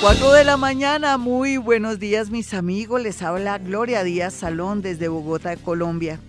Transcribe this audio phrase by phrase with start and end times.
[0.00, 5.08] 4 de la mañana, muy buenos días mis amigos, les habla Gloria Díaz Salón desde
[5.08, 6.20] Bogotá, Colombia.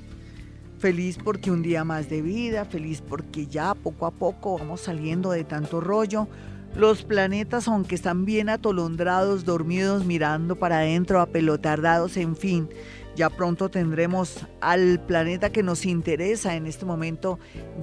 [0.79, 5.29] Feliz porque un día más de vida, feliz porque ya poco a poco vamos saliendo
[5.29, 6.27] de tanto rollo.
[6.75, 12.69] Los planetas, aunque están bien atolondrados, dormidos, mirando para adentro, apelotardados, en fin,
[13.15, 17.37] ya pronto tendremos al planeta que nos interesa en este momento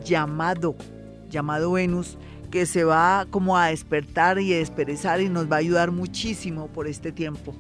[0.05, 0.75] llamado,
[1.31, 2.19] llamado Venus
[2.57, 6.69] que se va como a despertar y a desperezar y nos va a ayudar muchísimo
[6.69, 7.55] por este tiempo.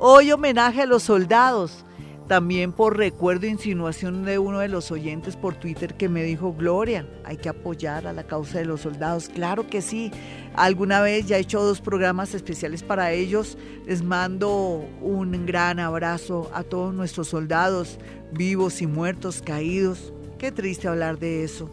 [0.00, 1.84] Hoy homenaje a los soldados,
[2.26, 6.52] también por recuerdo e insinuación de uno de los oyentes por Twitter que me dijo,
[6.52, 9.28] Gloria, hay que apoyar a la causa de los soldados.
[9.28, 10.10] Claro que sí,
[10.56, 13.56] alguna vez ya he hecho dos programas especiales para ellos.
[13.86, 18.00] Les mando un gran abrazo a todos nuestros soldados,
[18.32, 20.12] vivos y muertos, caídos.
[20.38, 21.70] Qué triste hablar de eso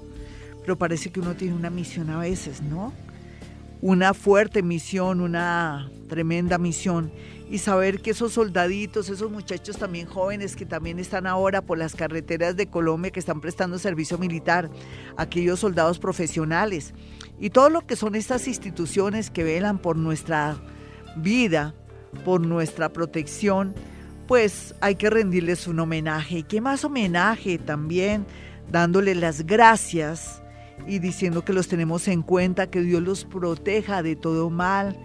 [0.67, 2.91] pero parece que uno tiene una misión a veces, ¿no?
[3.79, 7.09] Una fuerte misión, una tremenda misión.
[7.49, 11.95] Y saber que esos soldaditos, esos muchachos también jóvenes que también están ahora por las
[11.95, 14.69] carreteras de Colombia, que están prestando servicio militar,
[15.15, 16.93] aquellos soldados profesionales
[17.39, 20.57] y todo lo que son estas instituciones que velan por nuestra
[21.15, 21.75] vida,
[22.25, 23.73] por nuestra protección,
[24.27, 26.39] pues hay que rendirles un homenaje.
[26.39, 28.25] ¿Y qué más homenaje también?
[28.69, 30.41] Dándole las gracias
[30.85, 34.97] y diciendo que los tenemos en cuenta, que Dios los proteja de todo mal,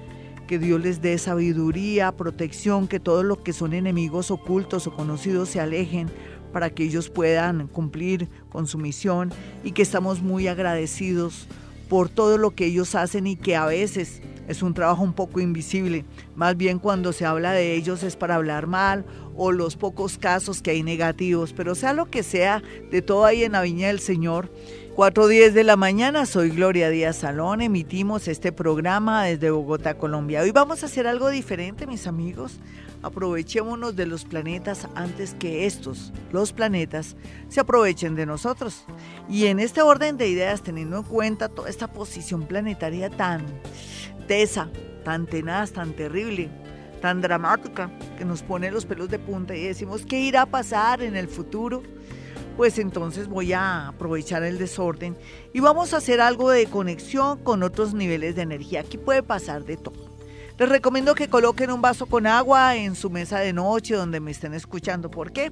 [0.47, 5.49] que Dios les dé sabiduría, protección, que todos los que son enemigos ocultos o conocidos
[5.49, 6.11] se alejen
[6.53, 9.33] para que ellos puedan cumplir con su misión
[9.65, 11.47] y que estamos muy agradecidos
[11.89, 14.21] por todo lo que ellos hacen y que a veces
[14.53, 16.05] es un trabajo un poco invisible.
[16.37, 19.05] Más bien cuando se habla de ellos es para hablar mal
[19.37, 23.43] o los pocos casos que hay negativos, pero sea lo que sea, de todo ahí
[23.43, 24.51] en la viña del Señor
[24.95, 30.43] 4.10 de la mañana, soy Gloria Díaz Salón, emitimos este programa desde Bogotá, Colombia.
[30.43, 32.61] Hoy vamos a hacer algo diferente, mis amigos.
[33.03, 37.17] Aprovechémonos de los planetas antes que estos, los planetas,
[37.49, 38.85] se aprovechen de nosotros.
[39.31, 43.47] Y en este orden de ideas, teniendo en cuenta toda esta posición planetaria tan
[45.05, 46.49] tan tenaz, tan terrible,
[47.01, 51.03] tan dramática, que nos pone los pelos de punta y decimos, ¿qué irá a pasar
[51.03, 51.83] en el futuro?
[52.57, 55.17] pues entonces voy a aprovechar el desorden
[55.53, 58.81] y vamos a hacer algo de conexión con otros niveles de energía.
[58.81, 60.13] Aquí puede pasar de todo.
[60.59, 64.31] Les recomiendo que coloquen un vaso con agua en su mesa de noche donde me
[64.31, 65.11] estén escuchando.
[65.11, 65.51] ¿Por qué?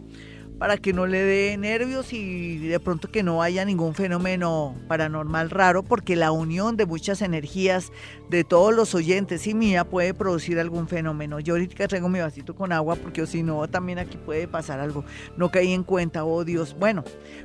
[0.60, 5.48] Para que no le dé nervios y de pronto que no haya ningún fenómeno paranormal
[5.48, 7.90] raro, porque la unión de muchas energías
[8.28, 11.40] de todos los oyentes y mía puede producir algún fenómeno.
[11.40, 15.02] Yo ahorita traigo mi vasito con agua, porque si no, también aquí puede pasar algo.
[15.38, 16.76] No caí en cuenta, oh Dios.
[16.78, 17.04] Bueno,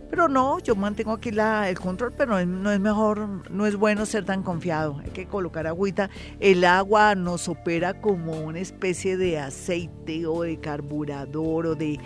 [0.10, 4.06] pero no, yo mantengo aquí la, el control, pero no es, mejor, no es bueno
[4.06, 5.00] ser tan confiado.
[5.02, 6.10] Hay que colocar agüita.
[6.42, 11.98] El agua nos opera como una especie de aceite o de carburador o de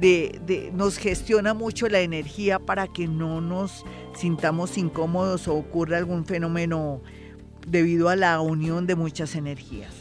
[0.00, 6.26] de, nos gestiona mucho la energía para que no nos sintamos incómodos o ocurra algún
[6.26, 7.00] fenómeno
[7.66, 9.92] debido a la unión de muchas energías.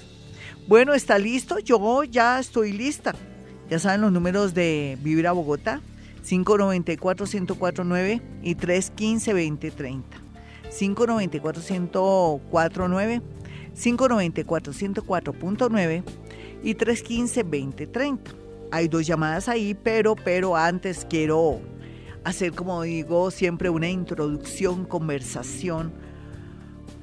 [0.68, 1.58] Bueno, ¿está listo?
[1.60, 3.16] Yo ya estoy lista.
[3.70, 5.82] Ya saben los números de Vibra Bogotá,
[6.24, 10.04] 594-1049 y 315-2030.
[10.72, 13.22] 594-1049,
[13.76, 16.04] 594-104.9
[16.64, 18.45] y 315-2030
[18.76, 21.62] hay dos llamadas ahí, pero, pero antes quiero
[22.26, 25.94] hacer, como digo, siempre una introducción, conversación,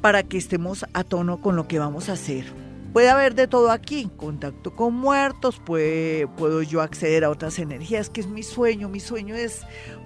[0.03, 2.44] para que estemos a tono con lo que vamos a hacer.
[2.93, 8.10] Puede haber de todo aquí, contacto con muertos, puede, puedo yo acceder a otras energías,
[8.10, 8.91] que es mi sueño.
[8.91, 9.62] Mi sueño es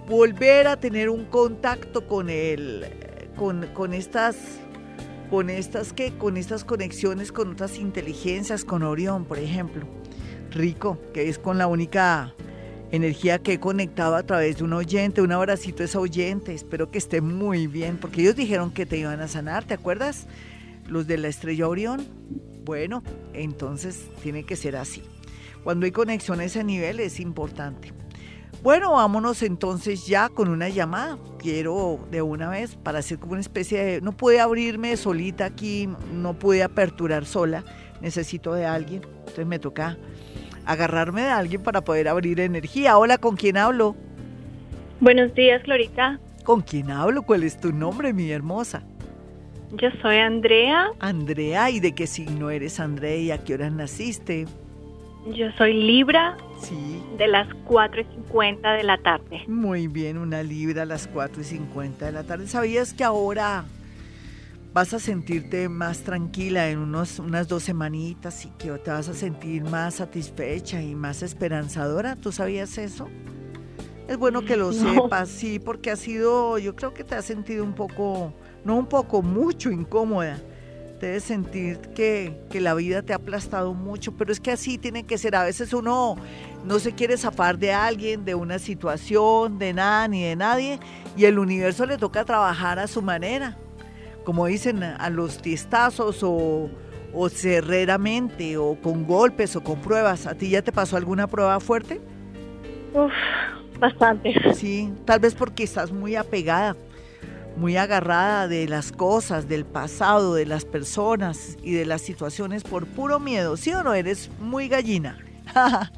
[0.08, 2.86] volver a tener un contacto con el,
[3.34, 4.36] con, con estas,
[5.30, 6.16] con estas, ¿qué?
[6.16, 9.84] Con estas conexiones con otras inteligencias, con Orión, por ejemplo
[10.56, 12.34] rico, que es con la única
[12.90, 15.22] energía que he conectado a través de un oyente.
[15.22, 16.54] Un abracito a ese oyente.
[16.54, 20.26] Espero que esté muy bien, porque ellos dijeron que te iban a sanar, ¿te acuerdas?
[20.88, 22.06] Los de la estrella Orión.
[22.64, 25.02] Bueno, entonces tiene que ser así.
[25.62, 27.92] Cuando hay conexión a nivel es importante.
[28.62, 31.18] Bueno, vámonos entonces ya con una llamada.
[31.38, 34.00] Quiero de una vez para hacer como una especie de...
[34.00, 37.64] No pude abrirme solita aquí, no pude aperturar sola.
[38.00, 39.02] Necesito de alguien.
[39.18, 39.96] Entonces me toca
[40.66, 42.98] agarrarme de alguien para poder abrir energía.
[42.98, 43.96] Hola, ¿con quién hablo?
[45.00, 46.20] Buenos días, Florita.
[46.44, 47.22] ¿Con quién hablo?
[47.22, 48.82] ¿Cuál es tu nombre, mi hermosa?
[49.72, 50.90] Yo soy Andrea.
[51.00, 53.16] Andrea, ¿y de qué signo eres, Andrea?
[53.16, 54.46] ¿Y a qué hora naciste?
[55.34, 56.36] Yo soy Libra.
[56.60, 57.02] Sí.
[57.18, 59.42] De las 4 y 50 de la tarde.
[59.48, 62.46] Muy bien, una Libra a las 4 y 50 de la tarde.
[62.46, 63.64] ¿Sabías que ahora
[64.76, 69.14] vas a sentirte más tranquila en unos, unas dos semanitas y que te vas a
[69.14, 72.14] sentir más satisfecha y más esperanzadora.
[72.14, 73.08] ¿Tú sabías eso?
[74.06, 77.64] Es bueno que lo sepas, sí, porque ha sido, yo creo que te has sentido
[77.64, 78.34] un poco,
[78.66, 80.38] no un poco, mucho incómoda.
[81.00, 85.04] Debes sentir que, que la vida te ha aplastado mucho, pero es que así tiene
[85.04, 85.36] que ser.
[85.36, 86.16] A veces uno
[86.66, 90.80] no se quiere zafar de alguien, de una situación, de nada ni de nadie,
[91.16, 93.56] y el universo le toca trabajar a su manera
[94.26, 96.68] como dicen, a los tiestazos o,
[97.14, 100.26] o cerreramente o con golpes o con pruebas.
[100.26, 102.00] ¿A ti ya te pasó alguna prueba fuerte?
[102.92, 103.12] Uf,
[103.78, 104.34] bastante.
[104.52, 106.76] Sí, tal vez porque estás muy apegada,
[107.56, 112.84] muy agarrada de las cosas, del pasado, de las personas y de las situaciones por
[112.84, 113.56] puro miedo.
[113.56, 113.94] ¿Sí o no?
[113.94, 115.18] Eres muy gallina.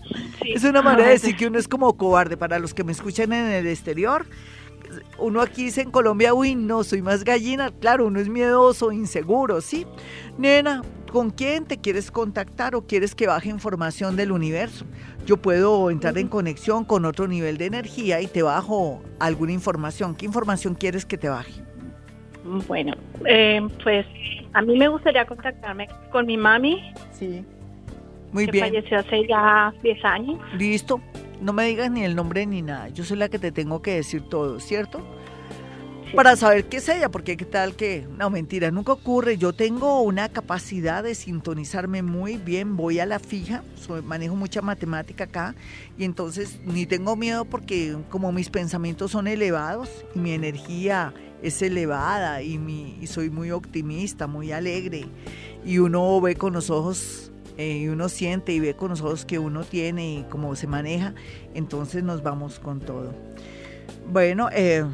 [0.45, 2.37] Es una manera de decir que uno es como cobarde.
[2.37, 4.27] Para los que me escuchan en el exterior,
[5.19, 7.71] uno aquí dice en Colombia, uy, no, soy más gallina.
[7.81, 9.87] Claro, uno es miedoso, inseguro, ¿sí?
[10.39, 10.83] Nena,
[11.13, 14.85] ¿con quién te quieres contactar o quieres que baje información del universo?
[15.27, 20.15] Yo puedo entrar en conexión con otro nivel de energía y te bajo alguna información.
[20.15, 21.63] ¿Qué información quieres que te baje?
[22.67, 22.95] Bueno,
[23.27, 24.07] eh, pues
[24.55, 26.81] a mí me gustaría contactarme con mi mami.
[27.13, 27.45] Sí.
[28.33, 28.65] Muy que bien.
[28.67, 30.39] falleció hace ya 10 años.
[30.57, 31.01] Listo.
[31.41, 32.89] No me digas ni el nombre ni nada.
[32.89, 34.99] Yo soy la que te tengo que decir todo, ¿cierto?
[36.11, 36.17] Sí.
[36.17, 38.09] Para saber qué es ella, porque qué tal que...
[38.17, 39.37] No, mentira, nunca ocurre.
[39.37, 42.77] Yo tengo una capacidad de sintonizarme muy bien.
[42.79, 45.55] Voy a la fija, soy- manejo mucha matemática acá
[45.99, 51.13] y entonces ni tengo miedo porque como mis pensamientos son elevados y mi energía
[51.43, 55.05] es elevada y, mi, y soy muy optimista, muy alegre
[55.65, 59.25] y uno ve con los ojos eh, y uno siente y ve con los ojos
[59.25, 61.13] que uno tiene y cómo se maneja,
[61.55, 63.13] entonces nos vamos con todo.
[64.11, 64.85] Bueno, eh,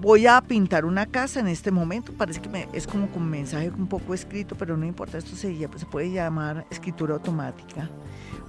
[0.00, 3.88] voy a pintar una casa en este momento, parece que es como con mensaje un
[3.88, 7.90] poco escrito, pero no importa, esto se, se puede llamar escritura automática.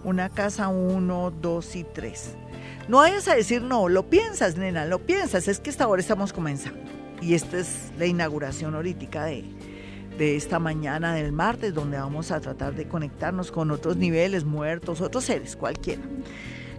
[0.03, 2.35] Una casa 1, 2 y 3.
[2.87, 6.31] No vayas a decir no, lo piensas, nena, lo piensas, es que hasta ahora estamos
[6.31, 6.79] comenzando.
[7.21, 9.45] Y esta es la inauguración ahorita de,
[10.17, 15.01] de esta mañana del martes, donde vamos a tratar de conectarnos con otros niveles, muertos,
[15.01, 16.01] otros seres, cualquiera.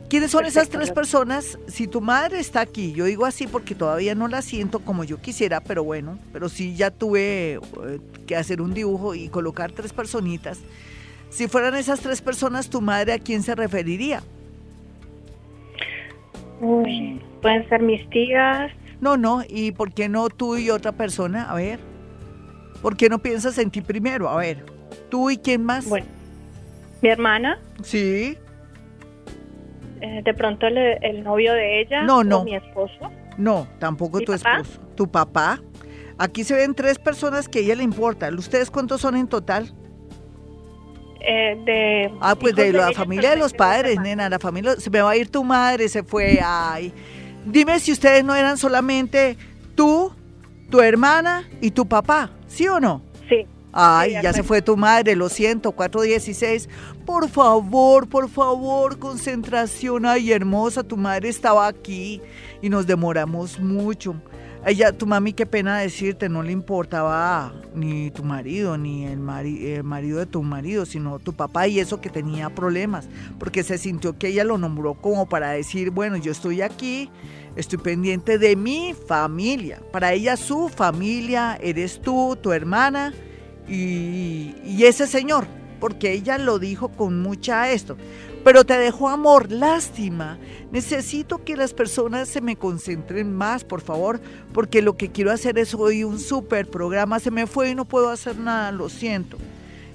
[0.09, 1.59] ¿Quiénes son esas tres personas?
[1.67, 5.21] Si tu madre está aquí, yo digo así porque todavía no la siento como yo
[5.21, 7.61] quisiera, pero bueno, pero sí ya tuve eh,
[8.27, 10.61] que hacer un dibujo y colocar tres personitas.
[11.31, 14.23] Si fueran esas tres personas, tu madre a quién se referiría?
[16.61, 18.71] Uy, pueden ser mis tías.
[19.01, 21.51] No, no, ¿y por qué no tú y otra persona?
[21.51, 21.81] A ver,
[22.85, 24.29] ¿por qué no piensas en ti primero?
[24.29, 24.63] A ver,
[25.09, 25.89] ¿tú y quién más?
[25.89, 26.07] Bueno,
[27.01, 27.59] mi hermana.
[27.83, 28.37] Sí,
[30.03, 32.03] eh, de pronto el, el novio de ella.
[32.03, 32.45] No, o no.
[32.45, 33.11] mi esposo.
[33.39, 34.61] no, tampoco ¿Mi tu papá?
[34.61, 34.81] esposo.
[34.97, 35.61] ¿Tu papá?
[36.19, 38.29] Aquí se ven tres personas que a ella le importa.
[38.29, 39.75] ¿Ustedes cuántos son en total?
[41.27, 43.57] eh, de Ah, pues hijos de la familia de los solamente
[43.95, 46.93] padres, nena, la familia, se me va a ir tu madre, se fue, ay.
[47.47, 49.39] Dime si ustedes no eran solamente
[49.75, 50.13] tú,
[50.71, 53.03] tu hermana y tu papá, ¿sí o no?
[53.29, 53.47] Sí.
[53.73, 56.69] Ay, Sí, ya se fue tu madre, lo siento, 416.
[57.05, 60.07] Por favor, por favor, concentración.
[60.07, 62.21] Ay, hermosa, tu madre estaba aquí
[62.63, 64.15] y nos demoramos mucho.
[64.67, 69.67] Ella, tu mami, qué pena decirte, no le importaba ni tu marido, ni el, mari-
[69.73, 73.07] el marido de tu marido, sino tu papá y eso que tenía problemas,
[73.39, 77.11] porque se sintió que ella lo nombró como para decir, bueno, yo estoy aquí,
[77.57, 79.81] estoy pendiente de mi familia.
[79.93, 83.13] Para ella, su familia, eres tú, tu hermana
[83.69, 85.47] y, ese señor,
[85.81, 87.97] porque ella lo dijo con mucha esto.
[88.45, 90.39] Pero te dejó amor, lástima.
[90.71, 94.21] Necesito que las personas se me concentren más, por favor,
[94.53, 97.21] porque lo que quiero hacer es hoy un super programa.
[97.21, 99.39] Se me fue y no puedo hacer nada, lo siento.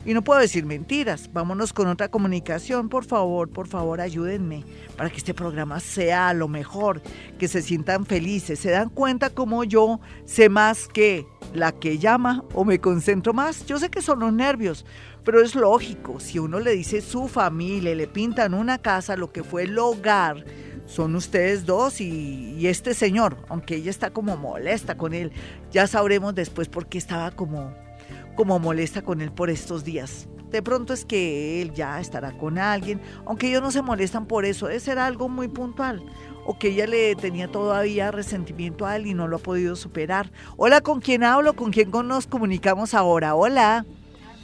[0.06, 1.30] Y no puedo decir mentiras.
[1.34, 4.64] Vámonos con otra comunicación, por favor, por favor, ayúdenme
[4.96, 7.02] para que este programa sea lo mejor,
[7.38, 8.60] que se sientan felices.
[8.60, 13.66] ¿Se dan cuenta como yo sé más que la que llama o me concentro más?
[13.66, 14.86] Yo sé que son los nervios,
[15.26, 16.20] pero es lógico.
[16.22, 20.46] Si uno le dice su familia, le pintan una casa, lo que fue el hogar,
[20.86, 25.32] son ustedes dos y, y este señor, aunque ella está como molesta con él,
[25.72, 27.76] ya sabremos después por qué estaba como
[28.40, 30.30] como molesta con él por estos días.
[30.50, 34.46] De pronto es que él ya estará con alguien, aunque ellos no se molestan por
[34.46, 36.02] eso, debe ser algo muy puntual.
[36.46, 40.32] O que ella le tenía todavía resentimiento a él y no lo ha podido superar.
[40.56, 41.52] Hola, ¿con quién hablo?
[41.52, 43.36] ¿Con quién nos comunicamos ahora?
[43.36, 43.86] Hola.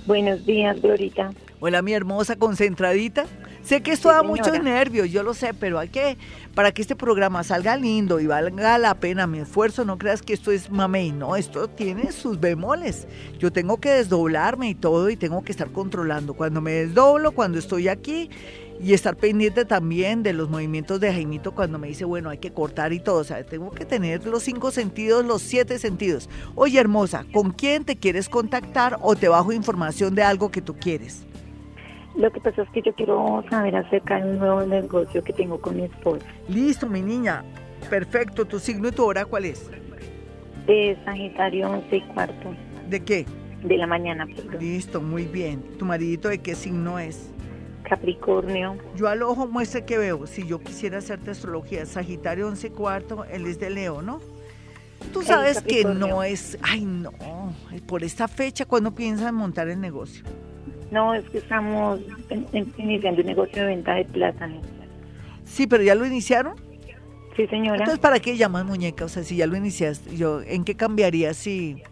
[0.06, 1.32] Buenos días, Glorita.
[1.62, 3.28] Hola, mi hermosa concentradita.
[3.66, 6.20] Sé que esto da muchos nervios, yo lo sé, pero hay que,
[6.54, 10.34] para que este programa salga lindo y valga la pena mi esfuerzo, no creas que
[10.34, 13.08] esto es mamey, no, esto tiene sus bemoles.
[13.40, 17.58] Yo tengo que desdoblarme y todo y tengo que estar controlando cuando me desdoblo, cuando
[17.58, 18.30] estoy aquí
[18.80, 22.54] y estar pendiente también de los movimientos de Jaimito cuando me dice, bueno, hay que
[22.54, 23.22] cortar y todo.
[23.22, 26.30] O sea, tengo que tener los cinco sentidos, los siete sentidos.
[26.54, 30.76] Oye, hermosa, ¿con quién te quieres contactar o te bajo información de algo que tú
[30.76, 31.26] quieres?
[32.18, 35.60] Lo que pasa es que yo quiero saber acerca de un nuevo negocio que tengo
[35.60, 36.26] con mi esposa.
[36.48, 37.44] Listo, mi niña.
[37.90, 38.46] Perfecto.
[38.46, 39.70] ¿Tu signo y tu hora cuál es?
[40.66, 42.56] De Sagitario 11 y cuarto.
[42.90, 43.26] ¿De qué?
[43.64, 44.26] De la mañana.
[44.60, 45.62] Listo, muy bien.
[45.78, 47.32] ¿Tu maridito de qué signo es?
[47.84, 48.78] Capricornio.
[48.96, 50.26] Yo al ojo muestre que veo.
[50.26, 54.20] Si yo quisiera hacerte astrología, Sagitario 11 cuarto, él es de Leo, ¿no?
[55.14, 57.12] Tú sabes que no es, ay no,
[57.86, 60.24] por esta fecha, ¿cuándo piensan montar el negocio?
[60.96, 62.00] No, es que estamos
[62.78, 64.62] iniciando un negocio de venta de plátano.
[65.44, 66.56] Sí, pero ¿ya lo iniciaron?
[67.36, 67.80] Sí, señora.
[67.80, 69.04] Entonces, ¿para qué llamas muñeca?
[69.04, 71.84] O sea, si ya lo iniciaste, yo, ¿en qué cambiaría si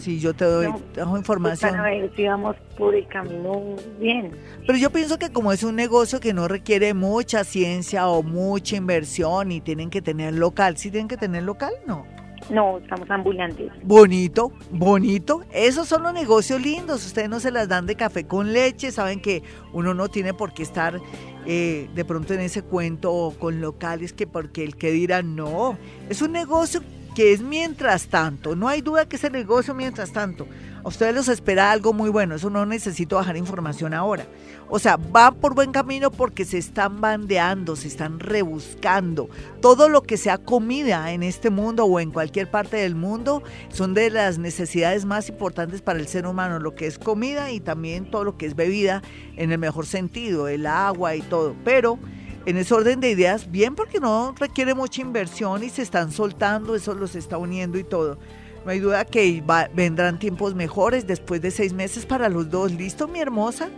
[0.00, 1.70] si yo te doy pues información.
[1.70, 4.32] para ver si vamos por el camino bien.
[4.66, 8.74] Pero yo pienso que como es un negocio que no requiere mucha ciencia o mucha
[8.74, 11.72] inversión y tienen que tener local, ¿sí tienen que tener local?
[11.86, 12.06] No.
[12.48, 13.72] No, estamos ambulantes.
[13.82, 15.42] Bonito, bonito.
[15.52, 17.04] Esos son los negocios lindos.
[17.04, 18.92] Ustedes no se las dan de café con leche.
[18.92, 21.00] Saben que uno no tiene por qué estar
[21.44, 25.76] eh, de pronto en ese cuento con locales que porque el que dirá no.
[26.08, 26.82] Es un negocio
[27.16, 28.54] que es mientras tanto.
[28.54, 30.46] No hay duda que ese negocio mientras tanto.
[30.84, 32.34] A ustedes los espera algo muy bueno.
[32.34, 34.26] Eso no necesito bajar información ahora.
[34.68, 39.30] O sea, va por buen camino porque se están bandeando, se están rebuscando.
[39.62, 43.94] Todo lo que sea comida en este mundo o en cualquier parte del mundo son
[43.94, 46.58] de las necesidades más importantes para el ser humano.
[46.58, 49.02] Lo que es comida y también todo lo que es bebida
[49.38, 51.56] en el mejor sentido, el agua y todo.
[51.64, 51.98] Pero
[52.46, 56.76] en ese orden de ideas, bien porque no requiere mucha inversión y se están soltando,
[56.76, 58.18] eso los está uniendo y todo.
[58.64, 62.72] No hay duda que vendrán tiempos mejores después de seis meses para los dos.
[62.72, 63.68] ¿Listo, mi hermosa?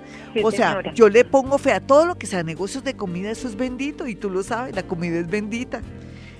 [0.42, 3.48] o sea, yo le pongo fe a todo lo que sea negocios de comida, eso
[3.48, 5.82] es bendito y tú lo sabes, la comida es bendita.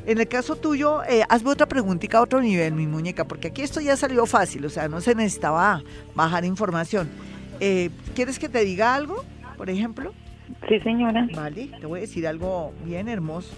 [0.07, 3.61] En el caso tuyo, eh, hazme otra preguntita a otro nivel, mi muñeca, porque aquí
[3.61, 5.83] esto ya salió fácil, o sea, no se necesitaba
[6.15, 7.11] bajar información.
[7.61, 9.25] Eh, ¿Quieres que te diga algo,
[9.59, 10.15] por ejemplo?
[10.69, 11.29] Sí, señora.
[11.35, 13.55] Vale, te voy a decir algo bien hermoso.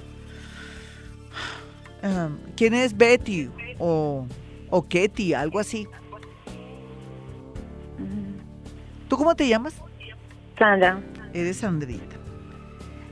[2.02, 4.26] Um, ¿Quién es Betty o,
[4.70, 5.87] o Ketty, algo así?
[9.09, 9.75] ¿Tú cómo te llamas?
[10.59, 11.00] Sandra.
[11.35, 12.16] Eres Sandrita.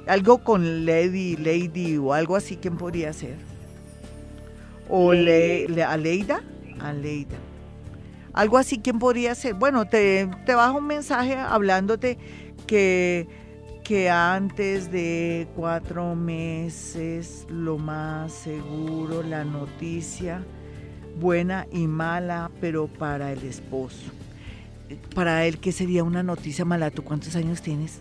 [0.06, 3.37] Algo con Lady, Lady o algo así, ¿quién podría ser?
[4.88, 6.40] ¿O le, le, Aleida?
[6.80, 7.37] Aleida.
[8.32, 9.54] Algo así, ¿quién podría ser?
[9.54, 12.16] Bueno, te, te bajo un mensaje hablándote
[12.66, 13.26] que
[13.88, 20.45] que antes de cuatro meses, lo más seguro, la noticia
[21.18, 24.12] buena y mala, pero para el esposo.
[25.14, 26.90] Para él, ¿qué sería una noticia mala?
[26.90, 27.99] ¿Tú cuántos años tienes?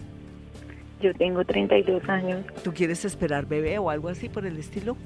[1.01, 2.45] Yo tengo 32 años.
[2.65, 4.97] ¿Tú quieres esperar bebé o algo así por el estilo?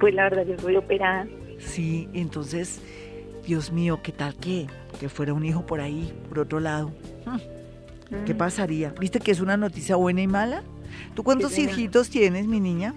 [0.00, 1.26] Pues la verdad, yo soy operada.
[1.58, 2.80] Sí, entonces,
[3.46, 4.66] Dios mío, ¿qué tal que,
[4.98, 6.90] que fuera un hijo por ahí, por otro lado?
[8.26, 8.94] ¿Qué pasaría?
[8.98, 10.62] ¿Viste que es una noticia buena y mala?
[11.14, 12.94] ¿Tú cuántos hijitos tienes, mi niña?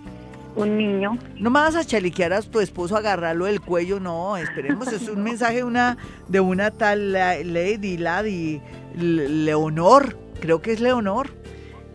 [0.56, 1.18] Un niño.
[1.38, 5.24] No me vas a chaliquear a tu esposo, agarrarlo del cuello, no, esperemos, es un
[5.24, 8.62] mensaje de una, de una tal Lady, Lady,
[8.96, 11.30] Leonor, creo que es Leonor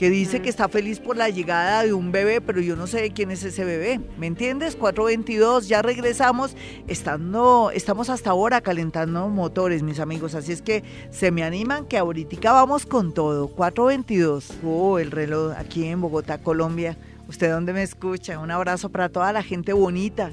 [0.01, 3.11] que dice que está feliz por la llegada de un bebé, pero yo no sé
[3.11, 4.01] quién es ese bebé.
[4.17, 4.75] ¿Me entiendes?
[4.75, 6.57] 422, ya regresamos.
[6.89, 10.35] Estando, estamos hasta ahora calentando motores, mis amigos.
[10.35, 13.49] Así es que se me animan que ahorita vamos con todo.
[13.49, 14.55] 422.
[14.65, 16.97] Oh, el reloj aquí en Bogotá, Colombia.
[17.29, 18.39] ¿Usted dónde me escucha?
[18.39, 20.33] Un abrazo para toda la gente bonita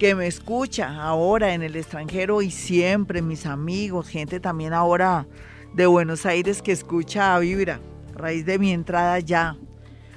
[0.00, 5.28] que me escucha ahora en el extranjero y siempre, mis amigos, gente también ahora
[5.74, 7.78] de Buenos Aires que escucha a Vibra
[8.16, 9.56] raíz de mi entrada ya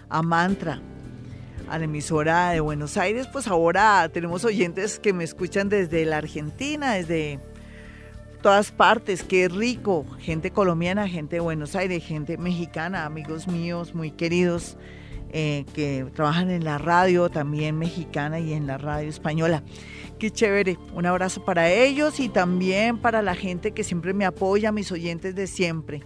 [0.10, 0.82] a Mantra,
[1.70, 6.18] a la emisora de Buenos Aires, pues ahora tenemos oyentes que me escuchan desde la
[6.18, 7.40] Argentina, desde
[8.42, 14.12] todas partes, qué rico, gente colombiana, gente de Buenos Aires, gente mexicana, amigos míos muy
[14.12, 14.78] queridos
[15.32, 19.62] eh, que trabajan en la radio también mexicana y en la radio española.
[20.18, 24.72] Qué chévere, un abrazo para ellos y también para la gente que siempre me apoya,
[24.72, 26.02] mis oyentes de siempre.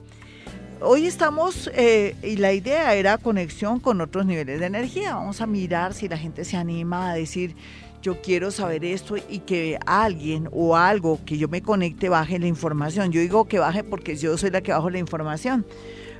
[0.86, 5.16] Hoy estamos, eh, y la idea era conexión con otros niveles de energía.
[5.16, 7.56] Vamos a mirar si la gente se anima a decir,
[8.02, 12.48] yo quiero saber esto y que alguien o algo que yo me conecte baje la
[12.48, 13.14] información.
[13.14, 15.66] Yo digo que baje porque yo soy la que bajo la información.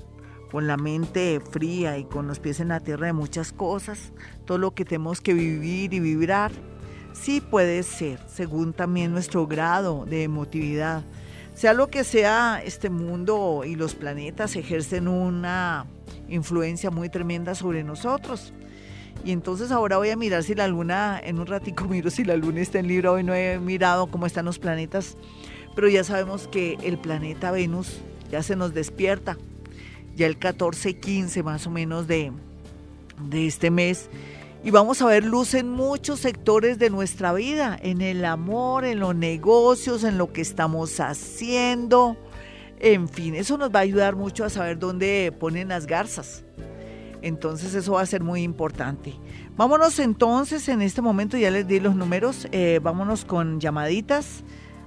[0.51, 4.13] con la mente fría y con los pies en la tierra de muchas cosas,
[4.47, 6.51] todo lo que tenemos que vivir y vibrar.
[7.13, 11.05] Sí puede ser, según también nuestro grado de emotividad.
[11.55, 15.85] Sea lo que sea, este mundo y los planetas ejercen una
[16.27, 18.55] influencia muy tremenda sobre nosotros.
[19.25, 22.37] Y entonces ahora voy a mirar si la luna, en un ratico miro si la
[22.37, 25.17] luna está en Libra, hoy no he mirado cómo están los planetas,
[25.75, 28.01] pero ya sabemos que el planeta Venus
[28.31, 29.39] ya se nos despierta,
[30.17, 32.33] ya el 14-15 más o menos de,
[33.31, 34.09] de este mes.
[34.65, 39.01] Y vamos a ver luz en muchos sectores de nuestra vida, en el amor, en
[39.01, 42.17] los negocios, en lo que estamos haciendo.
[42.79, 46.45] En fin, eso nos va a ayudar mucho a saber dónde ponen las garzas.
[47.23, 49.15] Entonces eso va a ser muy importante.
[49.57, 54.45] Vámonos entonces en este momento, ya les di los números, eh, vámonos con llamaditas.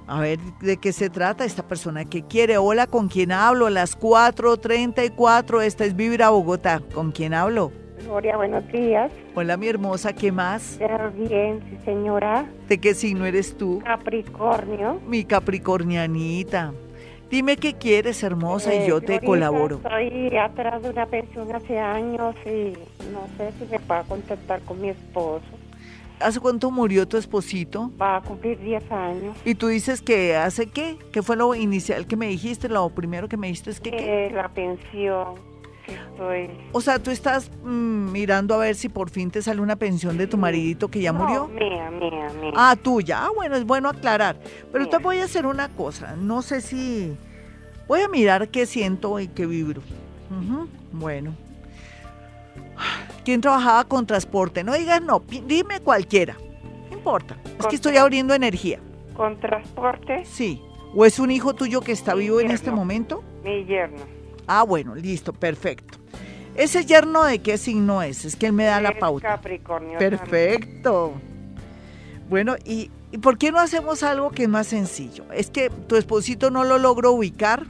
[0.08, 2.60] A ver de qué se trata esta persona que quiere.
[2.60, 3.72] Hola, ¿con quién hablo?
[3.72, 6.80] Las 4.34, esta es Vibra Bogotá.
[6.94, 7.72] ¿Con quién hablo?
[8.04, 9.12] Gloria, buenos días.
[9.34, 10.78] Hola, mi hermosa, ¿qué más?
[11.18, 12.48] Bien, sí, señora.
[12.68, 13.82] ¿De qué signo eres tú?
[13.84, 15.02] Capricornio.
[15.08, 16.72] Mi capricornianita.
[17.30, 19.78] Dime qué quieres, hermosa, y yo te colaboro.
[19.78, 22.74] Estoy atrás de una pensión hace años y
[23.12, 25.46] no sé si me va a contactar con mi esposo.
[26.20, 27.92] ¿Hace cuánto murió tu esposito?
[28.02, 29.38] Va a cumplir 10 años.
[29.44, 30.98] ¿Y tú dices que hace qué?
[31.12, 32.70] ¿Qué fue lo inicial que me dijiste?
[32.70, 34.32] Lo primero que me dijiste es que qué?
[34.34, 35.36] La pensión.
[36.72, 40.18] O sea, tú estás mm, mirando a ver si por fin te sale una pensión
[40.18, 41.48] de tu maridito que ya murió.
[41.48, 42.52] Mía, mía, mía.
[42.56, 43.26] Ah, tuya.
[43.26, 44.38] Ah, bueno, es bueno aclarar.
[44.72, 46.16] Pero te voy a hacer una cosa.
[46.16, 47.16] No sé si.
[47.88, 49.82] Voy a mirar qué siento y qué vibro.
[50.92, 51.36] Bueno.
[53.24, 54.64] ¿Quién trabajaba con transporte?
[54.64, 56.36] No digas no, dime cualquiera.
[56.90, 57.38] No importa.
[57.60, 58.80] Es que estoy abriendo energía.
[59.16, 60.26] ¿Con transporte?
[60.26, 60.62] Sí.
[60.94, 63.24] ¿O es un hijo tuyo que está vivo en este momento?
[63.44, 64.15] Mi yerno.
[64.48, 65.98] Ah, bueno, listo, perfecto.
[66.56, 68.24] ¿Ese yerno de qué signo es?
[68.24, 69.28] Es que él me da la pauta.
[69.28, 69.98] Capricornio.
[69.98, 71.14] Perfecto.
[72.30, 72.90] Bueno, ¿y,
[73.22, 75.26] por qué no hacemos algo que es más sencillo?
[75.34, 77.66] Es que tu esposito no lo logro ubicar.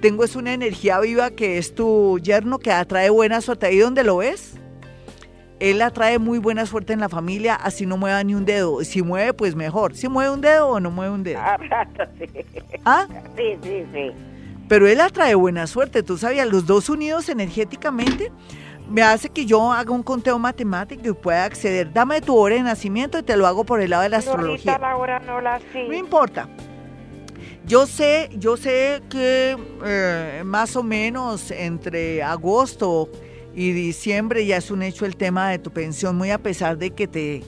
[0.00, 3.66] Tengo es una energía viva que es tu yerno que atrae buena suerte.
[3.66, 4.54] ¿Ahí donde lo ves?
[5.58, 8.82] Él atrae muy buena suerte en la familia, así no mueva ni un dedo.
[8.82, 9.94] Si mueve, pues mejor.
[9.94, 11.40] ¿Si mueve un dedo o no mueve un dedo?
[11.42, 11.58] Ah,
[12.18, 12.26] sí.
[12.84, 13.06] ¿Ah?
[13.36, 14.12] Sí, sí, sí
[14.70, 18.30] pero él atrae buena suerte, tú sabías, los dos unidos energéticamente
[18.88, 21.92] me hace que yo haga un conteo matemático y pueda acceder.
[21.92, 24.78] Dame tu hora de nacimiento y te lo hago por el lado de la astrología.
[24.78, 26.48] La hora no, la no importa.
[27.66, 33.10] Yo sé, yo sé que eh, más o menos entre agosto
[33.52, 36.92] y diciembre ya es un hecho el tema de tu pensión, muy a pesar de
[36.92, 37.42] que te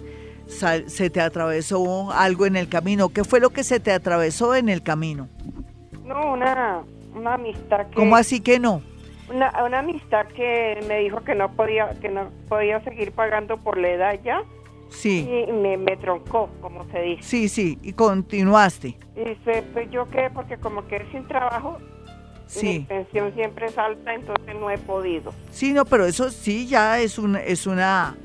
[0.88, 3.10] se te atravesó algo en el camino.
[3.10, 5.28] ¿Qué fue lo que se te atravesó en el camino?
[6.04, 6.82] No, una
[7.14, 7.94] una amistad que...
[7.94, 8.82] ¿Cómo así que no?
[9.28, 13.78] Una, una amistad que me dijo que no podía que no podía seguir pagando por
[13.78, 14.42] la edad ya.
[14.90, 15.26] Sí.
[15.48, 17.22] Y me, me troncó, como se dice.
[17.22, 18.98] Sí, sí, y continuaste.
[19.16, 21.78] Y dice, pues yo qué, porque como que sin trabajo,
[22.46, 22.66] sí.
[22.66, 25.32] mi pensión siempre es alta, entonces no he podido.
[25.50, 28.16] Sí, no, pero eso sí ya es un, es una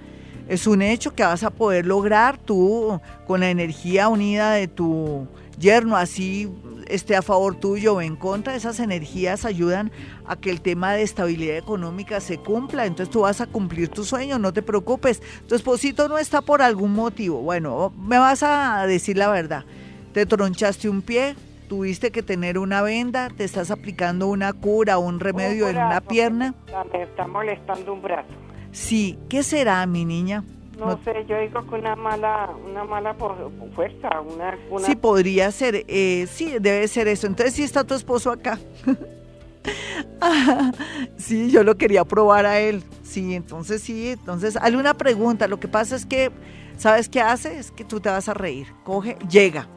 [0.47, 5.28] es un hecho que vas a poder lograr tú con la energía unida de tu
[5.60, 6.50] yerno, así
[6.89, 9.91] esté a favor tuyo o en contra, esas energías ayudan
[10.26, 12.86] a que el tema de estabilidad económica se cumpla.
[12.86, 15.21] Entonces tú vas a cumplir tu sueño, no te preocupes.
[15.47, 17.41] Tu esposito no está por algún motivo.
[17.41, 19.65] Bueno, me vas a decir la verdad.
[20.13, 21.36] Te tronchaste un pie,
[21.67, 26.56] tuviste que tener una venda, te estás aplicando una cura, un remedio en una pierna.
[26.91, 28.30] Me está molestando un brazo.
[28.71, 30.43] Sí, ¿qué será, mi niña?
[30.78, 33.36] No, sé, yo digo que una mala, una mala por,
[33.74, 37.26] fuerza, una, Sí, podría ser, eh, sí, debe ser eso.
[37.26, 38.60] Entonces sí está tu esposo acá.
[41.18, 42.84] sí, yo lo quería probar a él.
[43.04, 45.48] Sí, entonces sí, entonces hazle una pregunta.
[45.48, 46.32] Lo que pasa es que,
[46.78, 47.58] ¿sabes qué hace?
[47.58, 48.68] Es que tú te vas a reír.
[48.84, 49.68] Coge, llega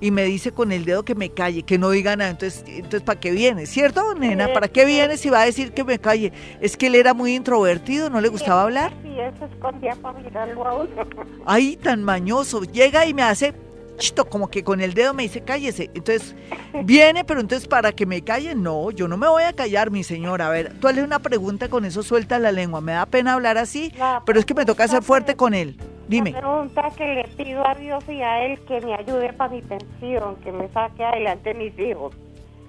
[0.00, 2.30] y me dice con el dedo que me calle, que no diga nada.
[2.30, 3.66] Entonces, entonces ¿para qué viene?
[3.66, 4.52] ¿Cierto, nena?
[4.52, 6.32] ¿Para qué viene si va a decir que me calle?
[6.60, 8.92] Es que él era muy introvertido, no le gustaba hablar.
[9.02, 10.90] Sí, eso escondía para mirarlo a uno.
[11.46, 12.62] Ay, tan mañoso.
[12.62, 13.54] Llega y me hace
[14.28, 15.90] como que con el dedo me dice cállese.
[15.94, 16.34] Entonces,
[16.84, 20.04] viene, pero entonces para que me calle, no, yo no me voy a callar, mi
[20.04, 20.46] señora.
[20.46, 22.80] A ver, tú hazle una pregunta, con eso suelta la lengua.
[22.80, 23.92] Me da pena hablar así,
[24.24, 25.76] pero es que me toca ser fuerte con él.
[26.08, 26.32] Dime.
[26.32, 29.60] La pregunta que le pido a Dios y a Él que me ayude para mi
[29.62, 32.14] pensión, que me saque adelante mis hijos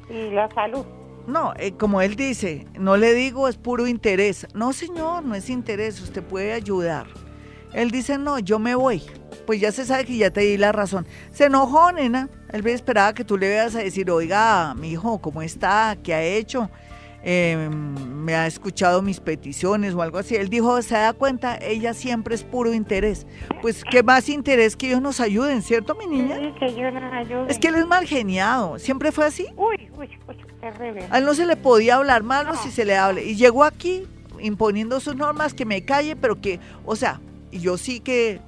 [0.10, 0.86] y la salud.
[1.28, 4.48] No, eh, como él dice, no le digo es puro interés.
[4.56, 7.06] No, señor, no es interés, usted puede ayudar.
[7.72, 9.04] Él dice, no, yo me voy.
[9.46, 11.06] Pues ya se sabe que ya te di la razón.
[11.32, 12.30] Se enojó, nena.
[12.52, 15.96] Él esperaba que tú le veas a decir, oiga, mi hijo, ¿cómo está?
[16.02, 16.70] ¿Qué ha hecho?
[17.22, 20.36] Em, me ha escuchado mis peticiones o algo así.
[20.36, 23.28] Él dijo, se da cuenta, ella siempre es puro interés.
[23.62, 26.38] Pues qué más interés que ellos nos ayuden, ¿cierto, mi niña?
[26.38, 27.50] Sí, que ellos nos ayuden.
[27.50, 29.48] Es que él es mal geniado, siempre fue así.
[29.58, 31.08] Uy, uy, uy, terrible.
[31.10, 33.26] A él no se le podía hablar malo si se le hable.
[33.26, 34.08] Y llegó aquí
[34.40, 37.20] imponiendo sus normas, que me calle, pero que, o sea,
[37.52, 38.40] yo sí que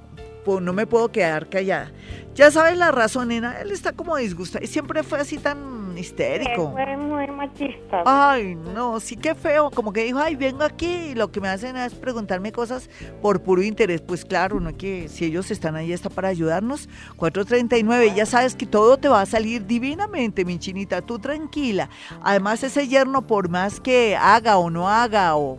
[0.46, 1.92] no me puedo quedar callada.
[2.34, 4.64] Ya sabes la razón, nena, él está como disgustado.
[4.64, 6.72] Y siempre fue así tan histérico.
[6.72, 8.02] Fue muy machista.
[8.06, 9.70] Ay, no, sí que feo.
[9.70, 12.88] Como que dijo, ay, vengo aquí y lo que me hacen es preguntarme cosas
[13.20, 14.00] por puro interés.
[14.00, 16.88] Pues claro, no que si ellos están ahí está para ayudarnos.
[17.16, 21.90] 439, ya sabes que todo te va a salir divinamente, mi chinita, tú tranquila.
[22.22, 25.58] Además, ese yerno, por más que haga o no haga o,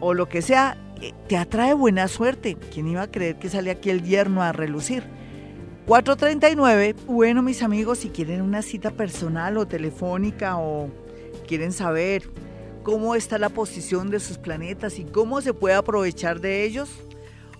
[0.00, 0.76] o lo que sea,
[1.28, 2.56] te atrae buena suerte.
[2.72, 5.04] ¿Quién iba a creer que sale aquí el yerno a relucir?
[5.86, 10.90] 439, bueno mis amigos, si quieren una cita personal o telefónica o
[11.46, 12.28] quieren saber
[12.82, 16.90] cómo está la posición de sus planetas y cómo se puede aprovechar de ellos,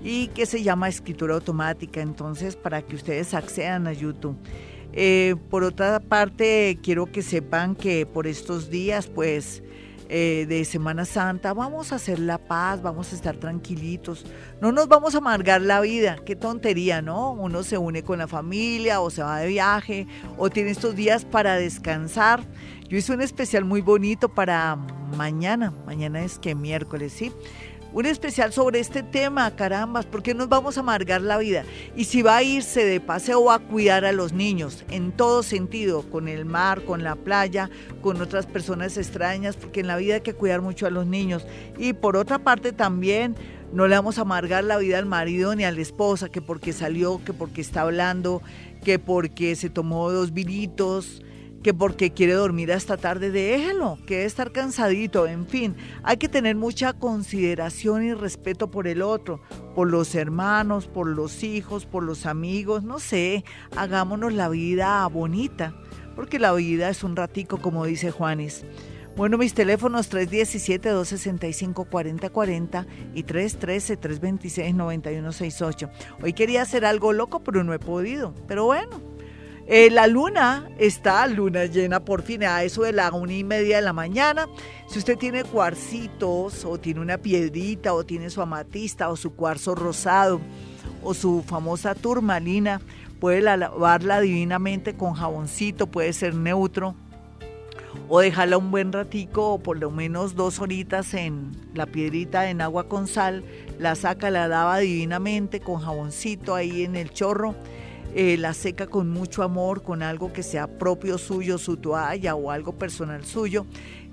[0.03, 4.37] y que se llama escritura automática, entonces para que ustedes accedan a YouTube.
[4.93, 9.61] Eh, por otra parte, quiero que sepan que por estos días, pues,
[10.11, 14.25] eh, de Semana Santa, vamos a hacer la paz, vamos a estar tranquilitos,
[14.59, 17.33] no nos vamos a amargar la vida, qué tontería, ¿no?
[17.33, 20.07] Uno se une con la familia o se va de viaje
[20.39, 22.41] o tiene estos días para descansar.
[22.89, 24.75] Yo hice un especial muy bonito para
[25.15, 27.31] mañana, mañana es que miércoles, ¿sí?
[27.91, 31.63] Un especial sobre este tema, carambas, porque nos vamos a amargar la vida.
[31.95, 35.43] Y si va a irse de paseo, va a cuidar a los niños, en todo
[35.43, 37.69] sentido, con el mar, con la playa,
[38.01, 41.45] con otras personas extrañas, porque en la vida hay que cuidar mucho a los niños.
[41.77, 43.35] Y por otra parte también
[43.73, 46.73] no le vamos a amargar la vida al marido ni a la esposa, que porque
[46.73, 48.41] salió, que porque está hablando,
[48.83, 51.21] que porque se tomó dos vinitos
[51.63, 56.29] que porque quiere dormir hasta tarde, déjelo, que debe estar cansadito, en fin, hay que
[56.29, 59.41] tener mucha consideración y respeto por el otro,
[59.75, 63.43] por los hermanos, por los hijos, por los amigos, no sé,
[63.75, 65.73] hagámonos la vida bonita,
[66.15, 68.65] porque la vida es un ratico, como dice Juanes.
[69.15, 75.91] Bueno, mis teléfonos 317-265-4040 y 313-326-9168.
[76.21, 78.33] Hoy quería hacer algo loco, pero no he podido.
[78.47, 79.01] Pero bueno,
[79.71, 83.75] eh, la luna está, luna llena por fin, a eso de la una y media
[83.75, 84.47] de la mañana.
[84.87, 89.75] Si usted tiene cuarcitos o tiene una piedrita o tiene su amatista o su cuarzo
[89.75, 90.41] rosado
[91.03, 92.81] o su famosa turmalina,
[93.19, 96.95] puede lavarla divinamente con jaboncito, puede ser neutro
[98.07, 102.61] o dejarla un buen ratico o por lo menos dos horitas en la piedrita en
[102.61, 103.43] agua con sal,
[103.77, 107.53] la saca, la lava divinamente con jaboncito ahí en el chorro
[108.15, 112.49] eh, la seca con mucho amor, con algo que sea propio suyo, su toalla o
[112.49, 113.65] algo personal suyo.